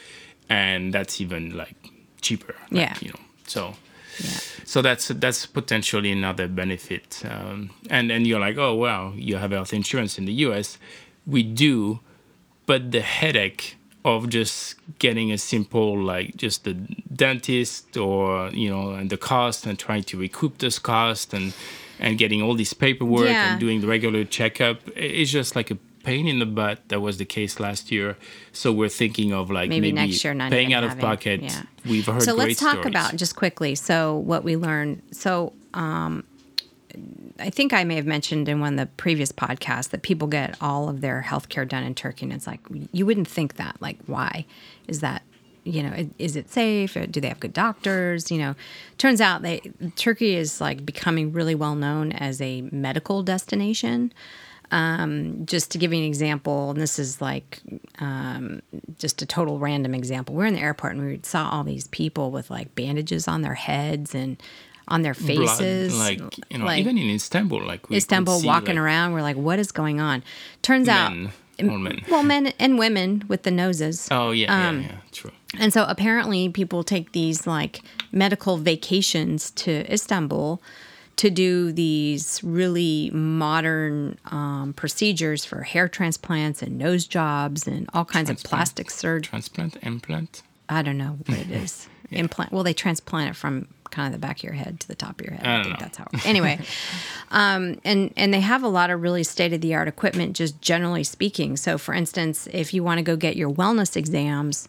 and 0.48 0.92
that's 0.94 1.20
even 1.20 1.56
like 1.56 1.81
cheaper. 2.22 2.54
Like, 2.70 2.80
Yeah. 2.80 2.96
you 3.00 3.08
know. 3.08 3.20
So, 3.46 3.74
Yeah. 4.22 4.30
So 4.64 4.80
that's 4.82 5.08
that's 5.08 5.46
potentially 5.46 6.10
another 6.12 6.46
benefit. 6.48 7.22
Um, 7.28 7.70
and 7.90 8.08
then 8.10 8.24
you're 8.24 8.40
like, 8.40 8.56
oh 8.58 8.74
wow, 8.74 9.12
you 9.16 9.36
have 9.38 9.50
health 9.52 9.72
insurance 9.72 10.18
in 10.18 10.24
the 10.26 10.32
U.S. 10.46 10.78
We 11.26 11.42
do, 11.42 12.00
but 12.66 12.90
the 12.92 13.00
headache 13.00 13.76
of 14.04 14.28
just 14.28 14.74
getting 14.98 15.30
a 15.32 15.38
simple 15.38 15.96
like 15.98 16.36
just 16.36 16.64
the 16.64 16.74
dentist 17.14 17.96
or 17.96 18.48
you 18.50 18.68
know 18.70 18.90
and 18.98 19.10
the 19.10 19.16
cost 19.16 19.66
and 19.66 19.78
trying 19.78 20.02
to 20.04 20.16
recoup 20.18 20.58
this 20.58 20.78
cost 20.78 21.32
and 21.34 21.52
and 22.00 22.18
getting 22.18 22.42
all 22.42 22.54
this 22.56 22.72
paperwork 22.74 23.28
Yeah. 23.28 23.52
and 23.52 23.60
doing 23.60 23.80
the 23.80 23.86
regular 23.86 24.24
checkup 24.24 24.78
it's 24.96 25.30
just 25.30 25.54
like 25.54 25.70
a 25.70 25.78
pain 26.04 26.26
in 26.26 26.38
the 26.38 26.46
butt 26.46 26.80
that 26.88 27.00
was 27.00 27.18
the 27.18 27.24
case 27.24 27.60
last 27.60 27.90
year 27.90 28.16
so 28.52 28.72
we're 28.72 28.88
thinking 28.88 29.32
of 29.32 29.50
like 29.50 29.68
maybe, 29.68 29.92
maybe, 29.92 30.08
next 30.08 30.24
year 30.24 30.34
not 30.34 30.50
paying 30.50 30.72
out 30.72 30.82
of 30.84 30.90
having- 30.90 31.02
pocket 31.04 31.42
Yeah. 31.42 31.62
we've 31.86 32.06
heard 32.06 32.22
so 32.22 32.34
let's 32.34 32.58
talk 32.58 32.72
stories. 32.78 32.86
about 32.86 33.16
just 33.16 33.36
quickly. 33.36 33.74
So 33.74 34.16
what 34.16 34.44
we 34.44 34.56
learned. 34.56 35.02
So 35.12 35.52
um, 35.74 36.24
I 37.38 37.50
think 37.50 37.72
I 37.72 37.84
may 37.84 37.96
have 37.96 38.06
mentioned 38.06 38.48
in 38.48 38.60
one 38.60 38.74
of 38.74 38.78
the 38.78 38.86
previous 38.96 39.32
podcasts 39.32 39.88
that 39.90 40.02
people 40.02 40.28
get 40.28 40.56
all 40.60 40.88
of 40.88 41.00
their 41.00 41.22
health 41.22 41.48
care 41.48 41.64
done 41.64 41.82
in 41.84 41.94
Turkey, 41.94 42.26
and 42.26 42.32
it's 42.32 42.46
like 42.46 42.60
you 42.92 43.06
wouldn't 43.06 43.28
think 43.28 43.56
that. 43.56 43.76
Like, 43.80 43.98
why 44.06 44.44
is 44.86 45.00
that? 45.00 45.22
You 45.64 45.82
know, 45.84 46.08
is 46.18 46.36
it 46.36 46.50
safe? 46.50 46.96
Do 47.10 47.20
they 47.20 47.28
have 47.28 47.40
good 47.40 47.52
doctors? 47.52 48.30
You 48.30 48.38
know, 48.38 48.54
turns 48.98 49.20
out 49.20 49.42
they 49.42 49.60
Turkey 49.96 50.34
is 50.36 50.60
like 50.60 50.84
becoming 50.84 51.32
really 51.32 51.54
well 51.54 51.74
known 51.74 52.12
as 52.12 52.40
a 52.42 52.62
medical 52.72 53.22
destination. 53.22 54.12
Um, 54.72 55.44
just 55.44 55.70
to 55.72 55.78
give 55.78 55.92
you 55.92 55.98
an 55.98 56.04
example, 56.06 56.70
and 56.70 56.80
this 56.80 56.98
is 56.98 57.20
like 57.20 57.60
um, 57.98 58.62
just 58.98 59.20
a 59.22 59.26
total 59.26 59.58
random 59.58 59.94
example. 59.94 60.34
We're 60.34 60.46
in 60.46 60.54
the 60.54 60.60
airport 60.60 60.94
and 60.96 61.06
we 61.06 61.20
saw 61.22 61.50
all 61.50 61.62
these 61.62 61.86
people 61.88 62.30
with 62.30 62.50
like 62.50 62.74
bandages 62.74 63.28
on 63.28 63.42
their 63.42 63.54
heads 63.54 64.14
and 64.14 64.42
on 64.88 65.02
their 65.02 65.14
Blood, 65.14 65.26
faces. 65.26 65.96
like 65.98 66.20
you 66.50 66.58
know 66.58 66.64
like- 66.64 66.80
even 66.80 66.98
in 66.98 67.08
istanbul 67.10 67.62
like 67.64 67.88
Istanbul 67.90 68.40
see, 68.40 68.46
walking 68.46 68.76
like, 68.76 68.84
around. 68.84 69.12
We're 69.12 69.22
like, 69.22 69.36
what 69.36 69.58
is 69.58 69.70
going 69.72 70.00
on? 70.00 70.24
Turns 70.62 70.88
out, 70.88 71.12
men, 71.14 71.32
all 71.70 71.78
men. 71.78 72.00
well, 72.10 72.22
men 72.24 72.46
and 72.58 72.78
women 72.78 73.24
with 73.28 73.42
the 73.44 73.50
noses. 73.50 74.08
oh 74.10 74.30
yeah 74.32 74.68
um, 74.68 74.80
yeah 74.80 74.86
yeah 74.88 74.96
true 75.12 75.30
And 75.60 75.70
so 75.72 75.84
apparently, 75.86 76.48
people 76.48 76.82
take 76.82 77.12
these 77.12 77.46
like 77.46 77.80
medical 78.10 78.56
vacations 78.56 79.50
to 79.52 79.70
Istanbul 79.92 80.60
to 81.16 81.30
do 81.30 81.72
these 81.72 82.42
really 82.42 83.10
modern 83.10 84.18
um, 84.26 84.72
procedures 84.74 85.44
for 85.44 85.62
hair 85.62 85.88
transplants 85.88 86.62
and 86.62 86.78
nose 86.78 87.06
jobs 87.06 87.66
and 87.66 87.88
all 87.92 88.04
kinds 88.04 88.30
of 88.30 88.38
plastic 88.42 88.90
surgery. 88.90 89.28
transplant 89.28 89.76
implant 89.82 90.42
I 90.68 90.82
don't 90.82 90.98
know 90.98 91.18
what 91.26 91.38
it 91.38 91.50
is. 91.50 91.88
Implant. 92.10 92.52
Well, 92.52 92.62
they 92.62 92.74
transplant 92.74 93.30
it 93.30 93.36
from 93.36 93.68
kind 93.90 94.06
of 94.06 94.12
the 94.18 94.26
back 94.26 94.38
of 94.38 94.44
your 94.44 94.52
head 94.52 94.80
to 94.80 94.88
the 94.88 94.94
top 94.94 95.20
of 95.20 95.26
your 95.26 95.34
head. 95.34 95.46
I, 95.46 95.54
don't 95.56 95.64
think 95.64 95.80
know. 95.80 95.84
that's 95.84 95.98
how. 95.98 96.06
Anyway, 96.24 96.58
um, 97.30 97.80
and 97.84 98.12
and 98.16 98.34
they 98.34 98.40
have 98.40 98.62
a 98.62 98.68
lot 98.68 98.90
of 98.90 99.00
really 99.00 99.24
state 99.24 99.52
of 99.52 99.60
the 99.60 99.74
art 99.74 99.88
equipment, 99.88 100.36
just 100.36 100.60
generally 100.60 101.04
speaking. 101.04 101.56
So, 101.56 101.78
for 101.78 101.94
instance, 101.94 102.48
if 102.52 102.74
you 102.74 102.82
want 102.82 102.98
to 102.98 103.02
go 103.02 103.16
get 103.16 103.36
your 103.36 103.50
wellness 103.50 103.96
exams. 103.96 104.68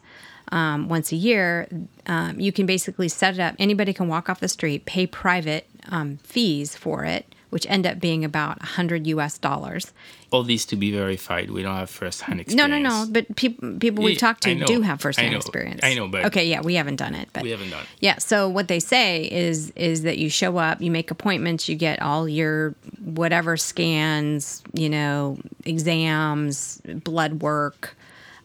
Um, 0.52 0.88
once 0.88 1.12
a 1.12 1.16
year, 1.16 1.68
um, 2.06 2.40
you 2.40 2.52
can 2.52 2.68
basically 2.68 3.08
set 3.08 3.34
it 3.34 3.40
up. 3.40 3.56
Anybody 3.58 3.92
can 3.92 4.08
walk 4.08 4.30
off 4.30 4.40
the 4.40 4.50
street, 4.50 4.86
pay 4.86 5.08
private 5.08 5.68
um, 5.90 6.18
fees 6.24 6.76
for 6.76 7.04
it, 7.06 7.26
which 7.50 7.66
end 7.70 7.86
up 7.86 8.00
being 8.00 8.26
about 8.26 8.60
100 8.62 9.06
US 9.08 9.38
dollars. 9.38 9.94
all 10.32 10.42
these 10.44 10.66
to 10.66 10.76
be 10.76 10.92
verified 10.92 11.52
we 11.52 11.62
don't 11.62 11.76
have 11.76 11.90
first-hand 11.92 12.40
experience 12.40 12.68
no, 12.70 12.80
no. 12.80 12.90
No. 12.90 13.06
But 13.12 13.36
people 13.36 13.78
people 13.80 14.04
we've 14.04 14.18
talked 14.18 14.42
to 14.44 14.56
do 14.66 14.82
have 14.82 15.00
I 15.00 15.02
firsthand 15.02 15.32
know. 15.32 15.38
experience. 15.38 15.82
I 15.84 15.94
know, 15.94 16.08
but- 16.08 16.26
okay, 16.26 16.46
yeah, 16.48 16.62
we 16.62 16.74
haven't 16.76 16.96
done 16.96 17.14
it, 17.14 17.30
but 17.34 17.44
we 17.44 17.52
haven't 17.52 17.70
done 17.70 17.86
yeah. 18.00 18.18
So 18.18 18.50
what 18.50 18.68
they 18.68 18.80
say 18.80 19.26
is 19.30 19.70
is 19.76 20.02
that 20.04 20.18
you 20.18 20.30
show 20.30 20.58
up, 20.58 20.82
you 20.82 20.90
make 20.90 21.12
appointments, 21.12 21.70
you 21.70 21.76
get 21.76 22.02
all 22.02 22.28
your 22.28 22.74
whatever 23.04 23.58
scans, 23.58 24.64
you 24.74 24.90
know, 24.90 25.38
exams, 25.66 26.82
blood 27.04 27.42
work. 27.44 27.96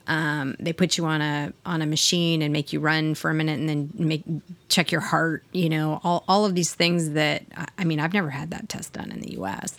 Um, 0.08 0.56
they 0.58 0.72
put 0.72 0.96
you 0.96 1.04
on 1.04 1.20
a 1.20 1.52
on 1.64 1.82
a 1.82 1.86
machine 1.86 2.42
and 2.42 2.52
make 2.52 2.72
you 2.72 2.80
run 2.80 3.14
for 3.14 3.30
a 3.30 3.34
minute 3.34 3.60
and 3.60 3.68
then 3.68 3.90
make 3.94 4.24
check 4.68 4.90
your 4.90 5.02
heart. 5.02 5.44
You 5.52 5.68
know, 5.68 6.00
all 6.02 6.24
all 6.26 6.44
of 6.44 6.54
these 6.54 6.74
things 6.74 7.10
that 7.10 7.44
I 7.76 7.84
mean, 7.84 8.00
I've 8.00 8.14
never 8.14 8.30
had 8.30 8.50
that 8.50 8.68
test 8.68 8.94
done 8.94 9.10
in 9.10 9.20
the 9.20 9.32
U.S. 9.32 9.78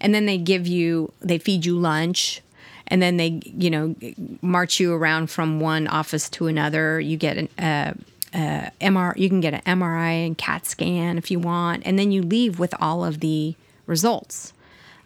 And 0.00 0.14
then 0.14 0.26
they 0.26 0.36
give 0.36 0.66
you, 0.66 1.12
they 1.20 1.38
feed 1.38 1.64
you 1.64 1.78
lunch 1.78 2.42
and 2.88 3.00
then 3.00 3.16
they 3.16 3.40
you 3.44 3.70
know 3.70 3.94
march 4.42 4.80
you 4.80 4.92
around 4.92 5.30
from 5.30 5.60
one 5.60 5.86
office 5.86 6.28
to 6.28 6.46
another 6.46 6.98
you 6.98 7.16
get 7.16 7.36
an 7.36 7.48
uh, 7.58 7.92
uh, 8.34 8.70
MR 8.80 9.16
you 9.16 9.28
can 9.28 9.40
get 9.40 9.54
an 9.54 9.60
MRI 9.78 10.26
and 10.26 10.36
CAT 10.36 10.66
scan 10.66 11.16
if 11.16 11.30
you 11.30 11.38
want 11.38 11.82
and 11.86 11.98
then 11.98 12.10
you 12.10 12.22
leave 12.22 12.58
with 12.58 12.74
all 12.80 13.04
of 13.04 13.20
the 13.20 13.54
results 13.86 14.52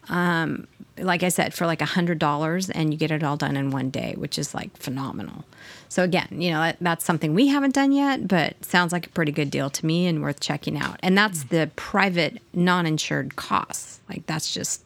um, 0.09 0.67
like 0.97 1.23
I 1.23 1.29
said 1.29 1.53
for 1.53 1.65
like 1.65 1.81
a 1.81 1.85
hundred 1.85 2.19
dollars 2.19 2.69
and 2.69 2.93
you 2.93 2.97
get 2.97 3.11
it 3.11 3.23
all 3.23 3.37
done 3.37 3.57
in 3.57 3.71
one 3.71 3.89
day 3.89 4.13
which 4.17 4.37
is 4.37 4.53
like 4.53 4.75
phenomenal 4.77 5.43
so 5.89 6.03
again 6.03 6.27
you 6.31 6.51
know 6.51 6.59
that, 6.59 6.77
that's 6.81 7.03
something 7.03 7.33
we 7.33 7.47
haven't 7.47 7.73
done 7.73 7.91
yet 7.91 8.27
but 8.27 8.63
sounds 8.63 8.91
like 8.91 9.07
a 9.07 9.09
pretty 9.09 9.31
good 9.31 9.49
deal 9.49 9.69
to 9.69 9.85
me 9.85 10.05
and 10.07 10.21
worth 10.21 10.39
checking 10.39 10.77
out 10.77 10.99
and 11.01 11.17
that's 11.17 11.45
the 11.45 11.69
private 11.75 12.41
non-insured 12.53 13.35
costs 13.35 13.99
like 14.07 14.25
that's 14.27 14.53
just 14.53 14.83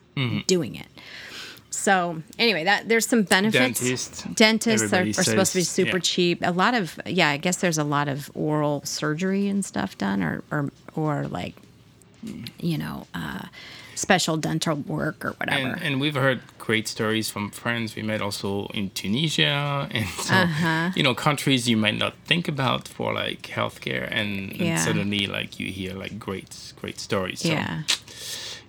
doing 0.47 0.75
it 0.75 0.88
so 1.77 2.21
anyway, 2.39 2.63
that 2.63 2.89
there's 2.89 3.06
some 3.06 3.21
benefits. 3.21 3.80
Dentist, 3.80 4.34
Dentists 4.34 4.91
are, 4.91 5.03
are 5.03 5.13
supposed 5.13 5.51
to 5.51 5.60
be 5.60 5.63
super 5.63 5.97
yeah. 5.97 6.01
cheap. 6.01 6.39
A 6.41 6.51
lot 6.51 6.73
of 6.73 6.99
yeah, 7.06 7.30
I 7.30 7.38
guess 7.38 7.58
there's 7.58 7.77
a 7.77 7.84
lot 7.84 8.08
of 8.08 8.32
oral 8.34 8.82
surgery 8.84 9.47
and 9.47 9.63
stuff 9.63 9.97
done, 9.97 10.23
or 10.23 10.43
or 10.49 10.71
or 10.95 11.27
like, 11.27 11.53
you 12.60 12.80
know, 12.80 13.06
uh, 13.13 13.45
special 13.97 14.38
dental 14.38 14.75
work 14.97 15.25
or 15.25 15.31
whatever. 15.39 15.67
and, 15.73 15.81
and 15.86 15.93
we've 16.01 16.19
heard 16.25 16.39
great 16.67 16.88
stories 16.88 17.27
from 17.33 17.49
friends 17.51 17.95
we 17.95 18.03
met 18.03 18.21
also 18.21 18.67
in 18.79 18.89
Tunisia 18.99 19.88
and 19.97 20.07
so 20.27 20.33
Uh-huh. 20.36 20.91
you 20.97 21.03
know 21.03 21.15
countries 21.15 21.62
you 21.71 21.77
might 21.86 21.97
not 21.97 22.13
think 22.29 22.47
about 22.47 22.88
for 22.88 23.13
like 23.23 23.41
healthcare 23.57 24.05
and, 24.19 24.31
and 24.62 24.79
suddenly 24.79 25.23
like 25.38 25.60
you 25.60 25.67
hear 25.79 25.93
like 26.03 26.13
great 26.27 26.51
great 26.81 26.99
stories 26.99 27.39
so 27.41 27.49
yeah. 27.49 27.81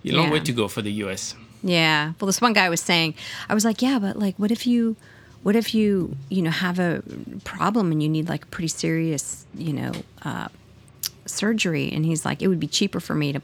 you 0.03 0.11
long 0.17 0.29
way 0.31 0.39
to 0.49 0.51
go 0.61 0.67
for 0.67 0.81
the 0.81 0.93
US 1.05 1.35
Yeah. 1.61 2.13
Well, 2.17 2.27
this 2.31 2.39
one 2.47 2.53
guy 2.53 2.69
was 2.69 2.79
saying, 2.91 3.13
I 3.51 3.53
was 3.53 3.65
like, 3.69 3.79
yeah, 3.87 3.99
but 3.99 4.13
like, 4.25 4.35
what 4.39 4.49
if 4.57 4.63
you, 4.65 4.95
what 5.43 5.55
if 5.61 5.67
you, 5.77 6.15
you 6.29 6.41
know, 6.41 6.51
have 6.51 6.79
a 6.79 7.03
problem 7.43 7.91
and 7.91 7.99
you 8.03 8.07
need 8.07 8.29
like 8.33 8.43
pretty 8.49 8.69
serious, 8.85 9.45
you 9.67 9.73
know, 9.79 9.91
uh, 10.23 10.47
surgery? 11.25 11.91
And 11.91 12.05
he's 12.05 12.23
like, 12.25 12.41
it 12.41 12.47
would 12.47 12.59
be 12.59 12.67
cheaper 12.67 12.99
for 12.99 13.13
me 13.15 13.33
to 13.33 13.41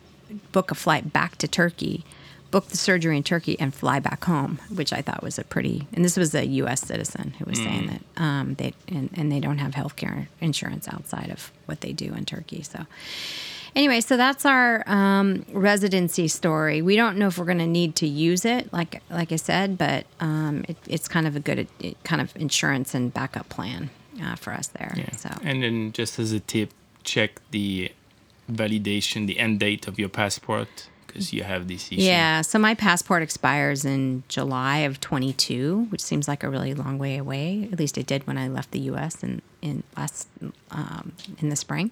book 0.52 0.72
a 0.72 0.76
flight 0.76 1.12
back 1.12 1.38
to 1.38 1.48
Turkey, 1.48 2.04
book 2.52 2.68
the 2.68 2.78
surgery 2.78 3.18
in 3.18 3.24
Turkey, 3.24 3.60
and 3.60 3.74
fly 3.74 4.00
back 4.00 4.24
home, 4.26 4.60
which 4.74 4.94
I 4.94 5.02
thought 5.02 5.24
was 5.24 5.38
a 5.38 5.44
pretty. 5.44 5.88
And 5.94 6.06
this 6.06 6.18
was 6.18 6.34
a 6.34 6.46
U.S. 6.46 6.82
citizen 6.82 7.34
who 7.38 7.46
was 7.46 7.58
saying 7.58 7.88
that 7.88 8.22
um, 8.22 8.56
they 8.56 8.74
and, 8.88 9.10
and 9.16 9.32
they 9.32 9.40
don't 9.40 9.58
have 9.58 9.76
health 9.76 9.96
care 9.96 10.30
insurance 10.42 10.88
outside 10.88 11.30
of 11.32 11.52
what 11.66 11.82
they 11.82 11.92
do 11.92 12.14
in 12.14 12.26
Turkey. 12.26 12.62
So 12.64 12.86
anyway, 13.76 14.02
so 14.02 14.18
that's 14.18 14.46
our 14.46 14.84
um, 14.88 15.46
residency 15.52 16.28
story. 16.28 16.82
We 16.82 16.96
don't 16.96 17.18
know 17.18 17.28
if 17.28 17.38
we're 17.38 17.46
going 17.46 17.58
to 17.60 17.68
need 17.68 17.96
to 17.98 18.08
use 18.08 18.46
it, 18.46 18.72
like 18.72 19.02
like 19.10 19.32
I 19.32 19.36
said, 19.36 19.78
but 19.78 20.06
um, 20.20 20.66
it, 20.68 20.78
it's 20.88 21.08
kind 21.08 21.28
of 21.28 21.36
a 21.36 21.40
good 21.40 21.68
it, 21.80 22.04
kind 22.04 22.22
of 22.22 22.36
insurance 22.36 22.94
and 22.96 23.14
backup 23.14 23.50
plan 23.50 23.90
uh, 24.24 24.36
for 24.36 24.54
us 24.54 24.68
there. 24.68 24.94
yeah 24.96 25.12
So 25.12 25.30
and 25.44 25.62
then 25.62 25.92
just 25.92 26.20
as 26.20 26.32
a 26.32 26.40
tip 26.40 26.72
check 27.04 27.42
the 27.52 27.92
validation 28.52 29.28
the 29.28 29.40
end 29.40 29.60
date 29.60 29.88
of 29.88 29.98
your 29.98 30.10
passport 30.10 30.88
because 31.16 31.32
you 31.32 31.44
have 31.44 31.68
this 31.68 31.88
issue 31.92 32.02
yeah, 32.02 32.42
so 32.42 32.60
my 32.60 32.74
passport 32.74 33.24
expires 33.24 33.86
in 33.86 34.24
July 34.28 34.80
of 34.80 35.00
22, 35.00 35.88
which 35.90 36.02
seems 36.02 36.28
like 36.28 36.44
a 36.44 36.50
really 36.50 36.74
long 36.74 36.98
way 36.98 37.16
away. 37.16 37.70
At 37.72 37.80
least 37.80 37.98
it 37.98 38.06
did 38.06 38.28
when 38.28 38.38
I 38.38 38.50
left 38.50 38.72
the 38.72 38.80
U.S. 38.80 39.24
in 39.24 39.42
in 39.62 39.84
last 39.96 40.28
um, 40.72 41.14
in 41.40 41.50
the 41.50 41.56
spring. 41.56 41.92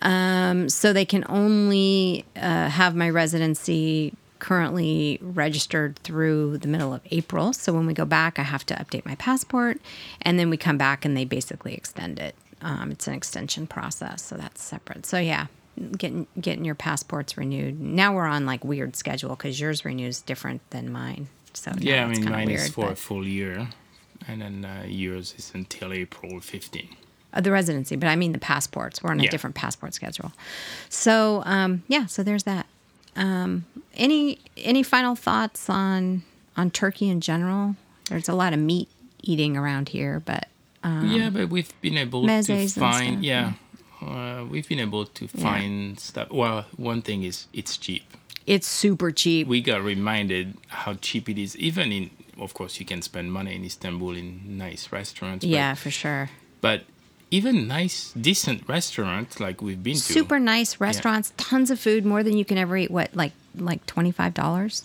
Um, 0.00 0.68
so 0.68 0.92
they 0.92 1.04
can 1.04 1.24
only 1.28 2.24
uh, 2.34 2.68
have 2.68 2.96
my 2.96 3.10
residency 3.10 4.14
currently 4.38 5.20
registered 5.22 5.96
through 6.00 6.58
the 6.58 6.66
middle 6.66 6.92
of 6.92 7.00
April. 7.12 7.52
So 7.52 7.72
when 7.72 7.86
we 7.86 7.94
go 7.94 8.04
back, 8.04 8.38
I 8.38 8.42
have 8.42 8.66
to 8.66 8.74
update 8.74 9.04
my 9.06 9.14
passport, 9.14 9.78
and 10.22 10.38
then 10.38 10.50
we 10.50 10.56
come 10.56 10.78
back 10.78 11.04
and 11.04 11.16
they 11.16 11.24
basically 11.24 11.74
extend 11.74 12.18
it. 12.18 12.34
Um, 12.62 12.90
it's 12.92 13.06
an 13.08 13.14
extension 13.14 13.66
process, 13.66 14.22
so 14.22 14.36
that's 14.36 14.62
separate. 14.62 15.04
So 15.06 15.18
yeah, 15.18 15.46
getting 15.98 16.26
getting 16.40 16.64
your 16.64 16.74
passports 16.76 17.36
renewed. 17.36 17.80
Now 17.80 18.14
we're 18.14 18.26
on 18.26 18.46
like 18.46 18.64
weird 18.64 18.94
schedule 18.96 19.30
because 19.30 19.58
yours 19.60 19.84
renews 19.84 20.20
different 20.22 20.60
than 20.70 20.90
mine. 20.92 21.28
So 21.54 21.70
yeah 21.78 22.06
i 22.06 22.08
mean 22.08 22.24
mine 22.24 22.46
weird, 22.46 22.60
is 22.60 22.68
for 22.70 22.92
a 22.92 22.96
full 22.96 23.26
year 23.26 23.68
and 24.26 24.40
then 24.40 24.64
uh, 24.64 24.84
yours 24.86 25.34
is 25.36 25.50
until 25.54 25.92
april 25.92 26.40
15 26.40 26.88
uh, 27.34 27.40
the 27.42 27.50
residency, 27.50 27.96
but 27.96 28.08
I 28.08 28.16
mean 28.16 28.32
the 28.32 28.38
passports. 28.38 29.02
We're 29.02 29.10
on 29.10 29.20
a 29.20 29.24
Yeah. 29.24 29.30
different 29.30 29.56
passport 29.56 29.92
schedule. 29.94 30.32
So 30.90 31.42
um, 31.46 31.82
yeah, 31.88 32.06
so 32.06 32.22
there's 32.22 32.44
that. 32.44 32.66
Um, 33.16 33.64
any 33.94 34.38
any 34.56 34.82
final 34.82 35.14
thoughts 35.14 35.68
on 35.70 36.22
on 36.56 36.70
turkey 36.70 37.08
in 37.08 37.20
general? 37.20 37.76
There's 38.08 38.28
a 38.28 38.34
lot 38.34 38.52
of 38.52 38.58
meat 38.58 38.88
eating 39.22 39.56
around 39.56 39.88
here, 39.90 40.20
but 40.20 40.48
yeah 40.84 41.30
but 41.30 41.48
we've 41.48 41.72
been 41.80 41.96
able 41.98 42.26
to 42.26 42.68
find 42.68 42.70
stuff, 42.70 43.22
yeah 43.22 43.52
uh, 44.06 44.44
we've 44.50 44.68
been 44.68 44.80
able 44.80 45.06
to 45.06 45.28
find 45.28 45.98
stuff. 46.00 46.30
Well, 46.30 46.64
one 46.76 47.02
thing 47.02 47.22
is 47.22 47.46
it's 47.52 47.76
cheap. 47.76 48.02
It's 48.46 48.66
super 48.66 49.12
cheap. 49.12 49.46
We 49.46 49.60
got 49.60 49.82
reminded 49.82 50.56
how 50.68 50.94
cheap 50.94 51.28
it 51.28 51.38
is. 51.38 51.56
Even 51.56 51.92
in, 51.92 52.10
of 52.38 52.54
course, 52.54 52.80
you 52.80 52.86
can 52.86 53.02
spend 53.02 53.32
money 53.32 53.54
in 53.54 53.64
Istanbul 53.64 54.16
in 54.16 54.58
nice 54.58 54.90
restaurants. 54.90 55.44
but- 55.44 55.50
yeah, 55.50 55.74
for 55.74 55.90
sure. 55.90 56.30
But, 56.60 56.84
even 57.30 57.66
nice, 57.66 58.12
decent 58.12 58.68
restaurants 58.68 59.40
like 59.40 59.62
we've 59.62 59.82
been 59.82 59.94
to. 59.94 60.00
Super 60.00 60.38
nice 60.38 60.80
restaurants, 60.80 61.32
tons 61.36 61.70
of 61.70 61.80
food, 61.80 62.04
more 62.04 62.22
than 62.22 62.36
you 62.36 62.44
can 62.44 62.58
ever 62.58 62.76
eat. 62.76 62.90
What, 62.90 63.14
like 63.16 63.32
like 63.56 63.86
twenty 63.86 64.10
five 64.10 64.34
dollars? 64.34 64.84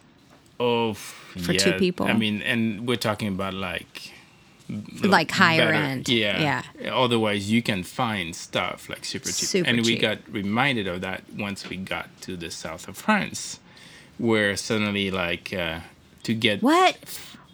Oh, 0.60 0.93
For 0.93 1.51
yeah. 1.51 1.60
two 1.60 1.73
people? 1.73 2.07
I 2.07 2.13
mean, 2.13 2.41
and 2.41 2.88
we're 2.88 2.95
talking 2.95 3.27
about 3.27 3.53
like 3.53 4.13
Like 5.01 5.32
higher 5.32 5.71
better- 5.71 5.73
end. 5.73 6.10
Yeah. 6.10 6.63
Yeah. 6.82 6.93
Otherwise, 6.93 7.49
you 7.49 7.62
can 7.62 7.84
find 7.84 8.36
stuff 8.36 8.89
like 8.89 9.06
super 9.06 9.25
cheap. 9.27 9.47
Super 9.49 9.69
and 9.69 9.77
we 9.80 9.93
cheap. 9.93 10.01
got 10.01 10.17
reminded 10.30 10.88
of 10.88 11.01
that 11.01 11.23
once 11.38 11.69
we 11.69 11.77
got 11.77 12.10
to 12.21 12.36
the 12.36 12.51
south 12.51 12.88
of 12.88 12.97
France, 12.97 13.60
where 14.17 14.58
suddenly 14.58 15.10
like 15.12 15.53
uh, 15.53 15.80
to 16.23 16.34
get 16.34 16.62
What? 16.62 16.97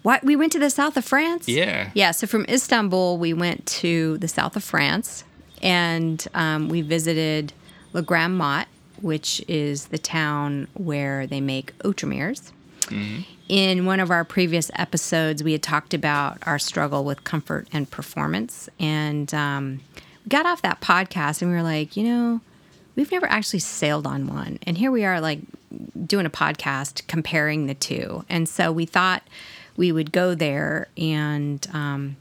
What? 0.02 0.24
We 0.24 0.36
went 0.36 0.52
to 0.54 0.60
the 0.60 0.70
south 0.70 0.98
of 0.98 1.06
France? 1.06 1.48
Yeah. 1.48 1.92
Yeah. 1.94 2.12
So 2.12 2.26
from 2.28 2.46
Istanbul, 2.50 3.18
we 3.18 3.34
went 3.34 3.66
to 3.68 4.18
the 4.18 4.28
south 4.28 4.56
of 4.56 4.64
France 4.64 5.24
and 5.62 6.26
um, 6.34 6.68
we 6.68 6.82
visited 6.82 7.54
La 7.94 8.02
Grande-Motte, 8.02 8.68
which 9.02 9.42
is 9.48 9.88
the 9.88 9.98
town 10.00 10.68
where 10.74 11.26
they 11.28 11.40
make 11.40 11.72
Outremer's. 12.86 13.22
In 13.50 13.86
one 13.86 14.00
of 14.00 14.10
our 14.10 14.24
previous 14.24 14.72
episodes, 14.76 15.44
we 15.44 15.52
had 15.52 15.62
talked 15.64 15.94
about 15.94 16.38
our 16.46 16.58
struggle 16.58 17.04
with 17.04 17.24
comfort 17.24 17.68
and 17.74 17.90
performance. 17.90 18.70
And 18.80 19.34
um, 19.34 19.82
we 19.96 20.30
got 20.30 20.46
off 20.46 20.62
that 20.62 20.82
podcast 20.82 21.42
and 21.42 21.52
we 21.52 21.58
were 21.58 21.64
like, 21.64 21.98
you 21.98 22.04
know, 22.04 22.42
we've 22.96 23.12
never 23.12 23.28
actually 23.28 23.60
sailed 23.60 24.08
on 24.08 24.28
one. 24.28 24.60
And 24.66 24.78
here 24.78 24.92
we 24.92 25.04
are, 25.04 25.20
like, 25.20 25.40
doing 26.06 26.26
a 26.26 26.30
podcast 26.30 27.06
comparing 27.08 27.68
the 27.68 27.74
two. 27.74 28.24
And 28.30 28.48
so 28.48 28.72
we 28.72 28.86
thought 28.86 29.24
we 29.76 29.92
would 29.92 30.12
go 30.12 30.36
there 30.36 30.88
and 30.98 31.68
um, 31.74 32.16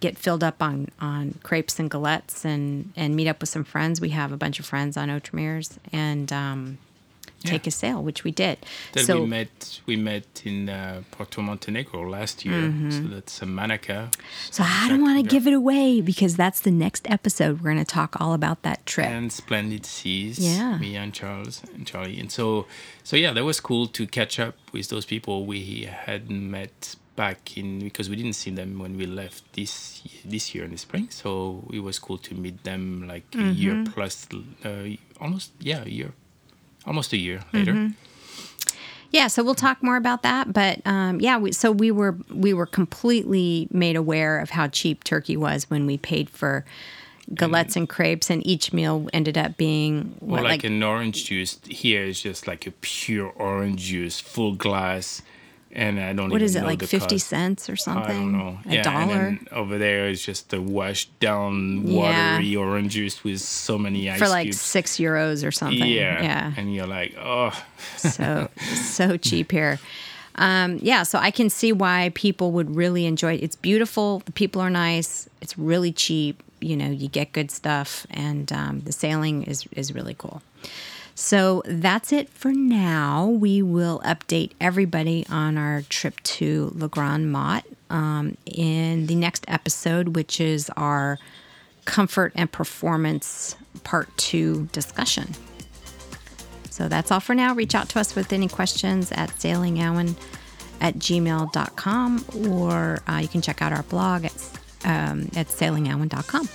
get 0.00 0.18
filled 0.18 0.44
up 0.44 0.62
on, 0.62 0.88
on 1.00 1.38
crepes 1.42 1.78
and 1.78 1.90
galettes 1.90 2.44
and, 2.44 2.92
and 2.96 3.14
meet 3.14 3.28
up 3.28 3.40
with 3.40 3.48
some 3.48 3.64
friends. 3.64 4.00
We 4.00 4.10
have 4.10 4.32
a 4.32 4.36
bunch 4.36 4.58
of 4.58 4.66
friends 4.66 4.96
on 4.96 5.08
Outremer's 5.08 5.78
and 5.92 6.32
um, 6.32 6.78
take 7.44 7.66
a 7.66 7.70
sail, 7.70 8.02
which 8.02 8.24
we 8.24 8.30
did. 8.30 8.58
that 8.92 9.04
so 9.06 9.20
we 9.22 9.26
met 9.26 9.80
we 9.86 9.96
met 9.96 10.42
in 10.44 10.68
uh, 10.68 11.02
Porto 11.10 11.40
Montenegro 11.42 12.08
last 12.08 12.44
year. 12.44 12.54
Mm-hmm. 12.62 12.90
So 12.90 13.00
that's 13.14 13.42
uh, 13.42 13.46
Manaka. 13.46 14.12
So 14.50 14.64
I 14.66 14.88
don't 14.88 15.02
want 15.02 15.22
to 15.22 15.28
give 15.28 15.46
it 15.46 15.52
away 15.54 16.00
because 16.00 16.36
that's 16.36 16.60
the 16.60 16.70
next 16.70 17.08
episode. 17.10 17.60
We're 17.60 17.72
going 17.72 17.84
to 17.84 17.94
talk 17.94 18.20
all 18.20 18.34
about 18.34 18.62
that 18.62 18.84
trip. 18.86 19.06
and 19.08 19.32
splendid 19.32 19.86
seas. 19.86 20.38
Yeah. 20.38 20.78
me 20.78 20.96
and 20.96 21.12
Charles 21.14 21.62
and 21.74 21.86
Charlie, 21.86 22.18
and 22.20 22.30
so 22.32 22.66
so 23.04 23.16
yeah, 23.16 23.32
that 23.32 23.44
was 23.44 23.60
cool 23.60 23.86
to 23.88 24.06
catch 24.06 24.38
up 24.40 24.54
with 24.72 24.88
those 24.88 25.04
people 25.06 25.46
we 25.46 25.84
hadn't 25.84 26.50
met 26.50 26.96
back 27.16 27.56
in 27.56 27.80
because 27.80 28.08
we 28.08 28.14
didn't 28.14 28.34
see 28.34 28.50
them 28.50 28.78
when 28.78 28.96
we 28.96 29.04
left 29.06 29.42
this 29.54 30.02
this 30.24 30.54
year 30.54 30.64
in 30.64 30.70
the 30.70 30.78
spring. 30.78 31.08
So 31.10 31.64
it 31.72 31.80
was 31.80 31.98
cool 31.98 32.18
to 32.18 32.34
meet 32.34 32.62
them 32.64 33.06
like 33.08 33.24
a 33.34 33.50
year 33.50 33.74
Mm-hmm. 33.74 33.92
plus, 33.92 34.28
uh, 34.64 34.96
almost 35.20 35.50
yeah, 35.60 35.82
a 35.84 35.88
year, 35.88 36.12
almost 36.88 37.12
a 37.12 37.16
year 37.16 37.44
later. 37.52 37.72
Mm-hmm. 37.72 38.68
yeah, 39.12 39.28
so 39.28 39.44
we'll 39.44 39.54
talk 39.54 39.82
more 39.82 39.96
about 39.96 40.22
that. 40.22 40.52
But 40.52 40.80
um, 40.84 41.20
yeah, 41.20 41.38
we, 41.38 41.52
so 41.52 41.70
we 41.70 41.90
were 41.90 42.16
we 42.30 42.52
were 42.52 42.66
completely 42.66 43.68
made 43.70 43.94
aware 43.94 44.40
of 44.40 44.50
how 44.50 44.66
cheap 44.68 45.04
Turkey 45.04 45.36
was 45.36 45.70
when 45.70 45.86
we 45.86 45.98
paid 45.98 46.28
for 46.28 46.64
galettes 47.34 47.76
and 47.76 47.88
crepes, 47.88 48.30
and 48.30 48.46
each 48.46 48.72
meal 48.72 49.06
ended 49.12 49.36
up 49.36 49.56
being 49.58 50.16
what, 50.20 50.42
like, 50.42 50.64
an 50.64 50.82
orange 50.82 51.26
juice. 51.26 51.60
Here 51.68 52.02
is 52.04 52.22
just 52.22 52.46
like 52.46 52.66
a 52.66 52.70
pure 52.80 53.30
orange 53.36 53.82
juice, 53.82 54.18
full 54.18 54.54
glass, 54.54 55.22
and 55.72 56.00
I 56.00 56.12
don't 56.12 56.30
what 56.30 56.42
is 56.42 56.56
it 56.56 56.62
like 56.64 56.82
fifty 56.82 57.16
cost. 57.16 57.26
cents 57.28 57.68
or 57.68 57.76
something? 57.76 58.04
I 58.04 58.20
don't 58.20 58.32
know. 58.32 58.58
A 58.66 58.82
dollar. 58.82 58.98
And 59.00 59.10
then 59.38 59.48
over 59.52 59.78
there 59.78 60.08
is 60.08 60.22
just 60.24 60.52
a 60.52 60.60
washed 60.60 61.10
down 61.20 61.86
Yeah. 61.86 62.34
watery 62.36 62.56
orange 62.56 62.92
juice 62.92 63.22
with 63.22 63.40
so 63.40 63.78
many 63.78 64.10
ice 64.10 64.18
for 64.18 64.28
like 64.28 64.44
cubes. 64.46 64.60
six 64.60 64.96
euros 64.96 65.46
or 65.46 65.50
something. 65.52 65.86
yeah. 65.88 66.22
yeah. 66.22 66.52
And 66.56 66.74
you're 66.74 66.86
like, 66.86 67.14
oh, 67.18 67.52
so 67.96 68.48
so 68.74 69.16
cheap 69.16 69.52
here. 69.52 69.78
Um, 70.36 70.78
yeah, 70.80 71.02
so 71.02 71.18
I 71.18 71.32
can 71.32 71.50
see 71.50 71.72
why 71.72 72.12
people 72.14 72.52
would 72.52 72.76
really 72.76 73.06
enjoy 73.06 73.34
it. 73.34 73.42
It's 73.42 73.56
beautiful. 73.56 74.20
The 74.24 74.30
people 74.32 74.62
are 74.62 74.70
nice. 74.70 75.28
It's 75.40 75.58
really 75.58 75.90
cheap. 75.92 76.42
You 76.60 76.76
know, 76.76 76.90
you 76.90 77.08
get 77.08 77.32
good 77.32 77.50
stuff, 77.50 78.06
and 78.10 78.50
um, 78.52 78.80
the 78.80 78.92
sailing 78.92 79.42
is 79.44 79.66
is 79.72 79.92
really 79.94 80.14
cool. 80.16 80.40
So 81.18 81.64
that's 81.66 82.12
it 82.12 82.28
for 82.28 82.52
now. 82.52 83.26
We 83.26 83.60
will 83.60 84.00
update 84.04 84.52
everybody 84.60 85.26
on 85.28 85.58
our 85.58 85.82
trip 85.82 86.22
to 86.22 86.72
La 86.76 86.86
Grande-Motte 86.86 87.64
um, 87.90 88.36
in 88.46 89.08
the 89.08 89.16
next 89.16 89.44
episode, 89.48 90.14
which 90.14 90.40
is 90.40 90.70
our 90.76 91.18
comfort 91.86 92.30
and 92.36 92.50
performance 92.50 93.56
part 93.82 94.16
two 94.16 94.68
discussion. 94.70 95.34
So 96.70 96.86
that's 96.86 97.10
all 97.10 97.18
for 97.18 97.34
now. 97.34 97.52
Reach 97.52 97.74
out 97.74 97.88
to 97.88 97.98
us 97.98 98.14
with 98.14 98.32
any 98.32 98.46
questions 98.46 99.10
at 99.10 99.30
sailingowen 99.30 100.14
at 100.80 100.94
gmail.com 100.94 102.24
or 102.48 103.00
uh, 103.08 103.16
you 103.16 103.28
can 103.28 103.42
check 103.42 103.60
out 103.60 103.72
our 103.72 103.82
blog 103.82 104.24
at, 104.24 104.32
um, 104.84 105.28
at 105.34 105.48
sailingowen.com. 105.48 106.48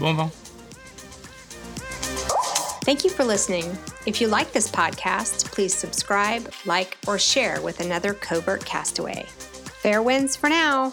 bon 0.00 0.16
vent. 0.16 0.41
Thank 2.84 3.04
you 3.04 3.10
for 3.10 3.24
listening. 3.24 3.78
If 4.06 4.20
you 4.20 4.26
like 4.26 4.52
this 4.52 4.68
podcast, 4.68 5.52
please 5.52 5.72
subscribe, 5.72 6.52
like, 6.66 6.98
or 7.06 7.16
share 7.16 7.62
with 7.62 7.78
another 7.78 8.12
covert 8.12 8.64
castaway. 8.64 9.24
Fair 9.82 10.02
winds 10.02 10.34
for 10.34 10.48
now. 10.48 10.92